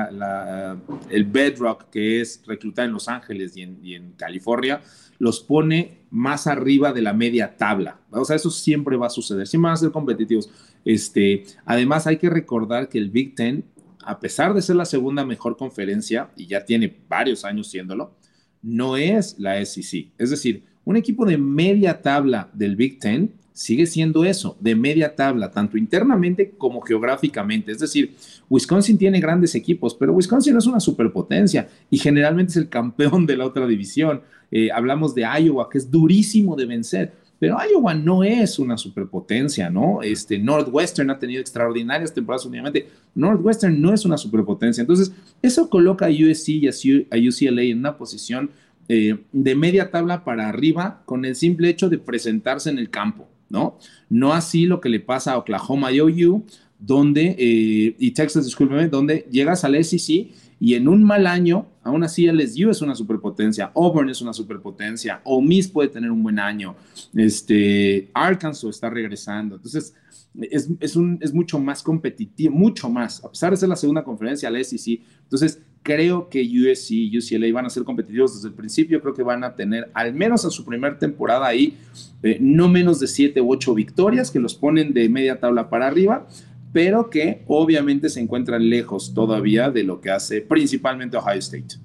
el 1.08 1.24
bedrock 1.24 1.88
que 1.90 2.20
es 2.20 2.42
reclutar 2.46 2.84
en 2.84 2.92
Los 2.92 3.08
Ángeles 3.08 3.56
y 3.56 3.94
en, 3.94 4.12
California, 4.18 4.82
los 5.18 5.40
pone 5.40 6.02
más 6.10 6.46
arriba 6.46 6.92
de 6.92 7.00
la 7.00 7.14
media 7.14 7.56
tabla. 7.56 8.00
O 8.10 8.24
sea, 8.26 8.36
eso 8.36 8.50
siempre 8.50 8.96
va 8.96 9.06
a 9.06 9.10
suceder, 9.10 9.46
siempre 9.46 9.68
van 9.68 9.74
a 9.74 9.76
ser 9.76 9.90
competitivos. 9.90 10.50
Este, 10.84 11.44
además, 11.64 12.06
hay 12.06 12.18
que 12.18 12.28
recordar 12.28 12.90
que 12.90 12.98
el 12.98 13.08
Big 13.08 13.34
Ten 13.34 13.64
a 14.04 14.20
pesar 14.20 14.54
de 14.54 14.62
ser 14.62 14.76
la 14.76 14.84
segunda 14.84 15.24
mejor 15.24 15.56
conferencia, 15.56 16.30
y 16.36 16.46
ya 16.46 16.64
tiene 16.64 16.94
varios 17.08 17.44
años 17.44 17.70
siéndolo, 17.70 18.16
no 18.62 18.96
es 18.96 19.38
la 19.38 19.64
SEC. 19.64 20.12
Es 20.18 20.30
decir, 20.30 20.64
un 20.84 20.96
equipo 20.96 21.24
de 21.26 21.38
media 21.38 22.00
tabla 22.00 22.50
del 22.52 22.76
Big 22.76 22.98
Ten 22.98 23.32
sigue 23.52 23.86
siendo 23.86 24.24
eso, 24.24 24.56
de 24.60 24.74
media 24.74 25.14
tabla, 25.14 25.50
tanto 25.50 25.76
internamente 25.76 26.54
como 26.56 26.80
geográficamente. 26.80 27.72
Es 27.72 27.78
decir, 27.78 28.14
Wisconsin 28.48 28.98
tiene 28.98 29.20
grandes 29.20 29.54
equipos, 29.54 29.94
pero 29.94 30.12
Wisconsin 30.12 30.54
no 30.54 30.58
es 30.58 30.66
una 30.66 30.80
superpotencia 30.80 31.68
y 31.90 31.98
generalmente 31.98 32.50
es 32.50 32.56
el 32.56 32.68
campeón 32.68 33.26
de 33.26 33.36
la 33.36 33.46
otra 33.46 33.66
división. 33.66 34.22
Eh, 34.50 34.70
hablamos 34.72 35.14
de 35.14 35.22
Iowa, 35.22 35.68
que 35.68 35.78
es 35.78 35.90
durísimo 35.90 36.56
de 36.56 36.66
vencer. 36.66 37.12
Pero 37.42 37.58
Iowa 37.58 37.92
no 37.92 38.22
es 38.22 38.60
una 38.60 38.78
superpotencia, 38.78 39.68
¿no? 39.68 40.00
Este, 40.00 40.38
Northwestern 40.38 41.10
ha 41.10 41.18
tenido 41.18 41.40
extraordinarias 41.40 42.14
temporadas 42.14 42.46
últimamente. 42.46 42.88
Northwestern 43.16 43.82
no 43.82 43.92
es 43.92 44.04
una 44.04 44.16
superpotencia. 44.16 44.80
Entonces, 44.80 45.10
eso 45.42 45.68
coloca 45.68 46.06
a 46.06 46.08
USC 46.08 46.48
y 46.50 46.68
a 46.68 46.70
UCLA 46.70 47.62
en 47.62 47.78
una 47.78 47.96
posición 47.96 48.50
eh, 48.88 49.18
de 49.32 49.56
media 49.56 49.90
tabla 49.90 50.22
para 50.22 50.48
arriba 50.48 51.02
con 51.04 51.24
el 51.24 51.34
simple 51.34 51.68
hecho 51.68 51.88
de 51.88 51.98
presentarse 51.98 52.70
en 52.70 52.78
el 52.78 52.90
campo, 52.90 53.26
¿no? 53.52 53.78
No 54.08 54.32
así 54.32 54.66
lo 54.66 54.80
que 54.80 54.88
le 54.88 54.98
pasa 54.98 55.34
a 55.34 55.38
Oklahoma 55.38 55.92
y 55.92 56.00
OU, 56.00 56.44
donde, 56.78 57.36
eh, 57.38 57.94
y 57.96 58.10
Texas, 58.10 58.44
discúlpeme, 58.44 58.88
donde 58.88 59.28
llegas 59.30 59.62
al 59.64 59.82
SEC 59.84 60.32
y 60.58 60.74
en 60.74 60.88
un 60.88 61.04
mal 61.04 61.26
año, 61.26 61.66
aún 61.84 62.02
así 62.02 62.26
LSU 62.26 62.70
es 62.70 62.82
una 62.82 62.94
superpotencia, 62.94 63.70
Auburn 63.74 64.08
es 64.08 64.20
una 64.20 64.32
superpotencia, 64.32 65.20
Ole 65.24 65.46
Miss 65.46 65.68
puede 65.68 65.90
tener 65.90 66.10
un 66.10 66.22
buen 66.22 66.38
año, 66.38 66.74
este, 67.14 68.10
Arkansas 68.14 68.70
está 68.70 68.90
regresando. 68.90 69.56
Entonces, 69.56 69.94
es, 70.40 70.70
es, 70.80 70.96
un, 70.96 71.18
es 71.20 71.34
mucho 71.34 71.58
más 71.58 71.82
competitivo, 71.82 72.54
mucho 72.54 72.88
más, 72.88 73.22
a 73.22 73.30
pesar 73.30 73.50
de 73.50 73.58
ser 73.58 73.68
la 73.68 73.76
segunda 73.76 74.02
conferencia, 74.02 74.50
la 74.50 74.62
SEC. 74.64 75.02
Entonces, 75.24 75.60
creo 75.82 76.28
que 76.28 76.40
USC 76.42 76.90
y 76.92 77.18
UCLA 77.18 77.52
van 77.52 77.66
a 77.66 77.70
ser 77.70 77.84
competitivos 77.84 78.34
desde 78.34 78.48
el 78.48 78.54
principio. 78.54 79.00
Creo 79.00 79.14
que 79.14 79.22
van 79.22 79.44
a 79.44 79.54
tener, 79.54 79.90
al 79.94 80.14
menos 80.14 80.44
en 80.44 80.50
su 80.50 80.64
primera 80.64 80.98
temporada 80.98 81.46
ahí, 81.46 81.76
eh, 82.22 82.38
no 82.40 82.68
menos 82.68 83.00
de 83.00 83.06
7 83.06 83.40
u 83.40 83.52
8 83.52 83.74
victorias 83.74 84.30
que 84.30 84.38
los 84.38 84.54
ponen 84.54 84.92
de 84.92 85.08
media 85.08 85.40
tabla 85.40 85.68
para 85.68 85.86
arriba, 85.86 86.26
pero 86.72 87.10
que 87.10 87.42
obviamente 87.46 88.08
se 88.08 88.20
encuentran 88.20 88.68
lejos 88.68 89.12
todavía 89.14 89.70
de 89.70 89.82
lo 89.82 90.00
que 90.00 90.10
hace 90.10 90.40
principalmente 90.40 91.16
Ohio 91.16 91.38
State. 91.38 91.76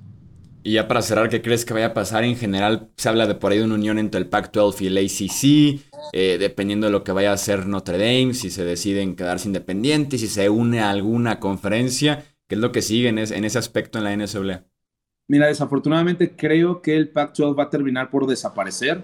Y 0.64 0.74
ya 0.74 0.88
para 0.88 1.02
cerrar, 1.02 1.30
¿qué 1.30 1.42
crees 1.42 1.64
que 1.64 1.74
vaya 1.74 1.88
a 1.88 1.94
pasar? 1.94 2.26
En 2.26 2.36
general, 2.36 2.90
se 2.98 3.08
habla 3.08 3.26
de 3.26 3.36
por 3.36 3.52
ahí 3.52 3.60
de 3.60 3.64
una 3.64 3.76
unión 3.76 3.98
entre 4.00 4.20
el 4.20 4.28
Pac-12 4.28 4.82
y 4.82 4.88
el 4.88 4.98
ACC, 4.98 5.82
eh, 6.12 6.38
dependiendo 6.38 6.88
de 6.88 6.92
lo 6.92 7.06
que 7.06 7.14
vaya 7.14 7.32
a 7.32 7.36
hacer 7.36 7.68
Notre 7.68 7.98
Dame, 7.98 8.34
si 8.34 8.50
se 8.50 8.66
deciden 8.66 9.16
quedarse 9.16 9.48
independientes, 9.48 10.20
si 10.20 10.28
se 10.28 10.50
une 10.50 10.82
a 10.82 10.90
alguna 10.90 11.40
conferencia. 11.40 12.26
¿Qué 12.48 12.56
es 12.56 12.62
lo 12.62 12.72
que 12.72 12.82
sigue 12.82 13.10
en, 13.10 13.18
ese 13.18 13.58
aspecto 13.58 13.98
en 13.98 14.06
la 14.06 14.16
NCAA? 14.16 14.64
Mira, 15.28 15.48
desafortunadamente 15.48 16.32
creo 16.32 16.82
que 16.82 16.96
el 16.96 17.10
Pac-12 17.10 17.60
va 17.60 17.64
a 17.64 17.70
terminar 17.70 18.10
por 18.10 18.26
desaparecer. 18.26 19.02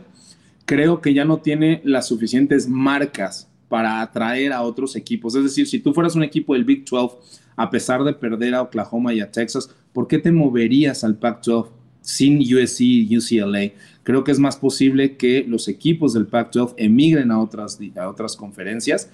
Creo 0.66 1.02
que 1.02 1.14
ya 1.14 1.26
no 1.26 1.40
tiene 1.40 1.82
las 1.84 2.08
suficientes 2.08 2.70
marcas 2.70 3.50
para 3.68 4.02
atraer 4.02 4.54
a 4.54 4.62
otros 4.62 4.96
equipos. 4.96 5.36
Es 5.36 5.44
decir, 5.44 5.68
si 5.68 5.80
tú 5.80 5.94
fueras 5.94 6.16
un 6.16 6.24
equipo 6.24 6.54
del 6.54 6.64
Big 6.64 6.86
12, 6.86 7.18
a 7.58 7.70
pesar 7.70 8.06
de 8.06 8.14
perder 8.14 8.56
a 8.56 8.62
Oklahoma 8.62 9.14
y 9.14 9.20
a 9.20 9.30
Texas, 9.30 9.70
¿por 9.92 10.08
qué 10.08 10.20
te 10.20 10.32
moverías 10.32 11.04
al 11.04 11.18
Pac-12 11.18 11.68
sin 12.00 12.40
USC 12.40 12.80
y 12.80 13.18
UCLA? 13.18 13.74
Creo 14.04 14.24
que 14.24 14.32
es 14.32 14.40
más 14.40 14.56
posible 14.56 15.18
que 15.18 15.44
los 15.46 15.68
equipos 15.68 16.14
del 16.14 16.28
Pac-12 16.28 16.76
emigren 16.78 17.30
a 17.30 17.42
otras, 17.42 17.78
a 17.98 18.08
otras 18.08 18.38
conferencias, 18.38 19.10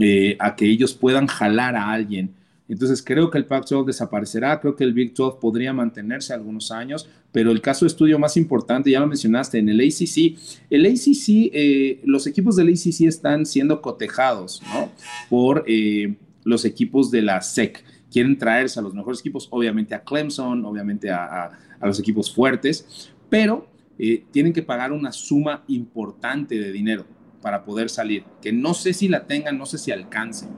eh, 0.00 0.36
a 0.38 0.56
que 0.56 0.64
ellos 0.64 0.94
puedan 0.94 1.26
jalar 1.26 1.76
a 1.76 1.90
alguien 1.90 2.32
entonces 2.68 3.02
creo 3.02 3.30
que 3.30 3.36
el 3.36 3.44
Pac-12 3.44 3.84
desaparecerá, 3.84 4.58
creo 4.60 4.74
que 4.74 4.84
el 4.84 4.94
Big 4.94 5.12
12 5.12 5.38
podría 5.40 5.72
mantenerse 5.72 6.32
algunos 6.32 6.70
años, 6.70 7.08
pero 7.30 7.50
el 7.50 7.60
caso 7.60 7.84
de 7.84 7.88
estudio 7.88 8.18
más 8.18 8.36
importante, 8.36 8.90
ya 8.90 9.00
lo 9.00 9.06
mencionaste, 9.06 9.58
en 9.58 9.68
el 9.68 9.80
ACC, 9.80 10.38
el 10.70 10.86
ACC, 10.86 11.50
eh, 11.52 12.00
los 12.04 12.26
equipos 12.26 12.56
del 12.56 12.68
ACC 12.68 13.02
están 13.02 13.44
siendo 13.44 13.82
cotejados 13.82 14.62
¿no? 14.72 14.90
por 15.28 15.64
eh, 15.66 16.14
los 16.44 16.64
equipos 16.64 17.10
de 17.10 17.22
la 17.22 17.42
SEC. 17.42 17.84
Quieren 18.10 18.38
traerse 18.38 18.78
a 18.78 18.82
los 18.82 18.94
mejores 18.94 19.20
equipos, 19.20 19.48
obviamente 19.50 19.94
a 19.94 20.02
Clemson, 20.02 20.64
obviamente 20.64 21.10
a, 21.10 21.50
los 21.82 22.00
equipos 22.00 22.34
fuertes, 22.34 23.10
pero 23.28 23.66
eh, 23.98 24.24
tienen 24.30 24.54
que 24.54 24.62
pagar 24.62 24.90
una 24.90 25.12
suma 25.12 25.64
importante 25.68 26.58
de 26.58 26.72
dinero 26.72 27.04
para 27.44 27.62
poder 27.62 27.90
salir, 27.90 28.24
que 28.40 28.54
no 28.54 28.72
sé 28.72 28.94
si 28.94 29.06
la 29.06 29.26
tengan, 29.26 29.58
no 29.58 29.66
sé 29.66 29.76
si 29.76 29.92
alcance. 29.92 30.48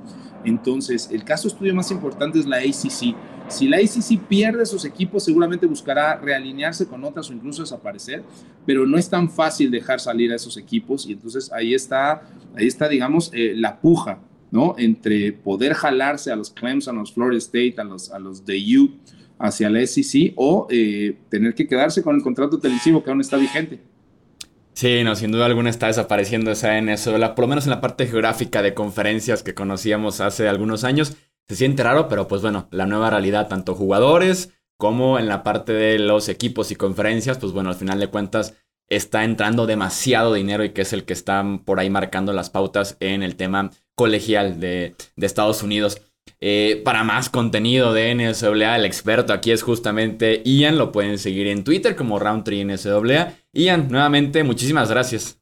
Entonces, 0.44 1.08
el 1.10 1.24
caso 1.24 1.48
estudio 1.48 1.74
más 1.74 1.90
importante 1.90 2.38
es 2.38 2.46
la 2.46 2.58
ACC. 2.58 3.16
Si 3.48 3.66
la 3.66 3.78
ACC 3.78 4.20
pierde 4.28 4.64
sus 4.66 4.84
equipos, 4.84 5.24
seguramente 5.24 5.66
buscará 5.66 6.14
realinearse 6.14 6.86
con 6.86 7.02
otras 7.02 7.28
o 7.28 7.32
incluso 7.32 7.62
desaparecer, 7.62 8.22
pero 8.64 8.86
no 8.86 8.98
es 8.98 9.10
tan 9.10 9.28
fácil 9.28 9.72
dejar 9.72 9.98
salir 9.98 10.30
a 10.30 10.36
esos 10.36 10.56
equipos 10.56 11.06
y 11.06 11.14
entonces 11.14 11.52
ahí 11.52 11.74
está, 11.74 12.22
ahí 12.54 12.68
está, 12.68 12.88
digamos, 12.88 13.32
eh, 13.34 13.54
la 13.56 13.80
puja, 13.80 14.20
¿no? 14.52 14.76
Entre 14.78 15.32
poder 15.32 15.74
jalarse 15.74 16.30
a 16.30 16.36
los 16.36 16.50
Clemson, 16.50 16.98
a 16.98 17.00
los 17.00 17.12
Florida 17.12 17.38
State, 17.38 17.74
a 17.78 17.84
los, 17.84 18.12
a 18.12 18.20
los 18.20 18.44
DU 18.46 18.92
hacia 19.40 19.68
la 19.70 19.84
SEC 19.84 20.34
o 20.36 20.68
eh, 20.70 21.18
tener 21.28 21.52
que 21.56 21.66
quedarse 21.66 22.00
con 22.00 22.14
el 22.14 22.22
contrato 22.22 22.60
televisivo 22.60 23.02
que 23.02 23.10
aún 23.10 23.20
está 23.20 23.36
vigente. 23.36 23.80
Sí, 24.76 25.04
no, 25.04 25.16
sin 25.16 25.32
duda 25.32 25.46
alguna 25.46 25.70
está 25.70 25.86
desapareciendo 25.86 26.50
esa 26.50 26.78
NSOLA, 26.78 27.34
por 27.34 27.44
lo 27.44 27.48
menos 27.48 27.64
en 27.64 27.70
la 27.70 27.80
parte 27.80 28.06
geográfica 28.06 28.60
de 28.60 28.74
conferencias 28.74 29.42
que 29.42 29.54
conocíamos 29.54 30.20
hace 30.20 30.48
algunos 30.48 30.84
años. 30.84 31.16
Se 31.48 31.56
siente 31.56 31.82
raro, 31.82 32.08
pero 32.08 32.28
pues 32.28 32.42
bueno, 32.42 32.68
la 32.70 32.84
nueva 32.84 33.08
realidad, 33.08 33.48
tanto 33.48 33.74
jugadores 33.74 34.52
como 34.76 35.18
en 35.18 35.28
la 35.28 35.42
parte 35.42 35.72
de 35.72 35.98
los 35.98 36.28
equipos 36.28 36.70
y 36.70 36.76
conferencias, 36.76 37.38
pues 37.38 37.52
bueno, 37.52 37.70
al 37.70 37.76
final 37.76 37.98
de 37.98 38.08
cuentas 38.08 38.54
está 38.90 39.24
entrando 39.24 39.64
demasiado 39.64 40.34
dinero 40.34 40.62
y 40.62 40.74
que 40.74 40.82
es 40.82 40.92
el 40.92 41.04
que 41.06 41.14
está 41.14 41.42
por 41.64 41.80
ahí 41.80 41.88
marcando 41.88 42.34
las 42.34 42.50
pautas 42.50 42.98
en 43.00 43.22
el 43.22 43.36
tema 43.36 43.70
colegial 43.94 44.60
de, 44.60 44.94
de 45.16 45.26
Estados 45.26 45.62
Unidos. 45.62 46.02
Eh, 46.40 46.82
para 46.84 47.02
más 47.02 47.30
contenido 47.30 47.94
de 47.94 48.14
NSWA, 48.14 48.76
el 48.76 48.84
experto 48.84 49.32
aquí 49.32 49.50
es 49.50 49.62
justamente 49.62 50.42
Ian. 50.44 50.78
Lo 50.78 50.92
pueden 50.92 51.18
seguir 51.18 51.46
en 51.46 51.64
Twitter 51.64 51.96
como 51.96 52.18
Roundtree 52.18 52.64
NSWA. 52.64 53.34
Ian, 53.52 53.88
nuevamente, 53.90 54.44
muchísimas 54.44 54.90
gracias. 54.90 55.40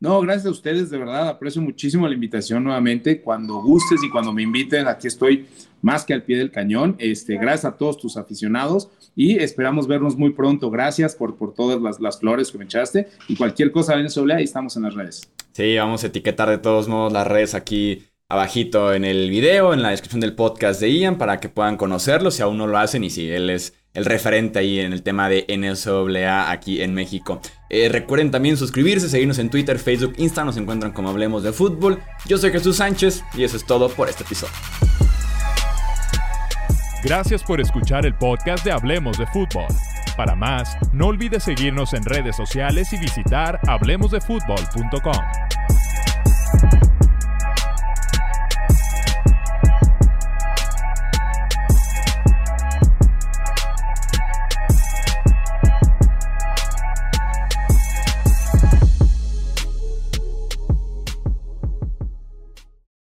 No, 0.00 0.20
gracias 0.20 0.46
a 0.46 0.50
ustedes, 0.50 0.90
de 0.90 0.98
verdad, 0.98 1.28
aprecio 1.28 1.60
muchísimo 1.60 2.06
la 2.06 2.14
invitación 2.14 2.62
nuevamente. 2.62 3.20
Cuando 3.20 3.60
gustes 3.60 4.00
y 4.04 4.10
cuando 4.10 4.32
me 4.32 4.42
inviten, 4.42 4.86
aquí 4.86 5.08
estoy 5.08 5.46
más 5.82 6.04
que 6.04 6.14
al 6.14 6.22
pie 6.22 6.38
del 6.38 6.52
cañón. 6.52 6.94
Este, 6.98 7.36
gracias 7.36 7.64
a 7.64 7.76
todos 7.76 7.98
tus 7.98 8.16
aficionados 8.16 8.90
y 9.16 9.38
esperamos 9.38 9.88
vernos 9.88 10.16
muy 10.16 10.30
pronto. 10.30 10.70
Gracias 10.70 11.16
por, 11.16 11.36
por 11.36 11.52
todas 11.52 11.80
las, 11.80 11.98
las 11.98 12.20
flores 12.20 12.52
que 12.52 12.58
me 12.58 12.64
echaste 12.64 13.08
y 13.26 13.34
cualquier 13.34 13.72
cosa 13.72 13.96
de 13.96 14.04
NSWA, 14.04 14.36
ahí 14.36 14.44
estamos 14.44 14.76
en 14.76 14.84
las 14.84 14.94
redes. 14.94 15.32
Sí, 15.52 15.76
vamos 15.76 16.04
a 16.04 16.06
etiquetar 16.06 16.48
de 16.48 16.58
todos 16.58 16.86
modos 16.86 17.12
las 17.12 17.26
redes 17.26 17.54
aquí 17.54 18.04
abajito 18.30 18.92
en 18.92 19.06
el 19.06 19.30
video, 19.30 19.72
en 19.72 19.82
la 19.82 19.88
descripción 19.88 20.20
del 20.20 20.34
podcast 20.34 20.82
de 20.82 20.92
Ian, 20.92 21.16
para 21.16 21.40
que 21.40 21.48
puedan 21.48 21.78
conocerlo 21.78 22.30
si 22.30 22.42
aún 22.42 22.58
no 22.58 22.66
lo 22.66 22.76
hacen 22.76 23.02
y 23.02 23.08
si 23.08 23.30
él 23.30 23.48
es 23.48 23.72
el 23.94 24.04
referente 24.04 24.58
ahí 24.58 24.80
en 24.80 24.92
el 24.92 25.02
tema 25.02 25.30
de 25.30 25.46
NSAA 25.48 26.50
aquí 26.50 26.82
en 26.82 26.92
México. 26.92 27.40
Eh, 27.70 27.88
recuerden 27.88 28.30
también 28.30 28.58
suscribirse, 28.58 29.08
seguirnos 29.08 29.38
en 29.38 29.48
Twitter, 29.48 29.78
Facebook, 29.78 30.12
Insta, 30.18 30.44
nos 30.44 30.58
encuentran 30.58 30.92
como 30.92 31.08
Hablemos 31.08 31.42
de 31.42 31.52
Fútbol. 31.52 32.02
Yo 32.26 32.36
soy 32.36 32.50
Jesús 32.50 32.76
Sánchez 32.76 33.24
y 33.34 33.44
eso 33.44 33.56
es 33.56 33.64
todo 33.64 33.88
por 33.88 34.10
este 34.10 34.24
episodio. 34.24 34.52
Gracias 37.02 37.42
por 37.42 37.62
escuchar 37.62 38.04
el 38.04 38.14
podcast 38.14 38.62
de 38.62 38.72
Hablemos 38.72 39.16
de 39.16 39.26
Fútbol. 39.28 39.68
Para 40.18 40.34
más, 40.34 40.76
no 40.92 41.06
olvides 41.06 41.44
seguirnos 41.44 41.94
en 41.94 42.04
redes 42.04 42.36
sociales 42.36 42.92
y 42.92 42.98
visitar 42.98 43.58
hablemosdefutbol.com. 43.66 45.16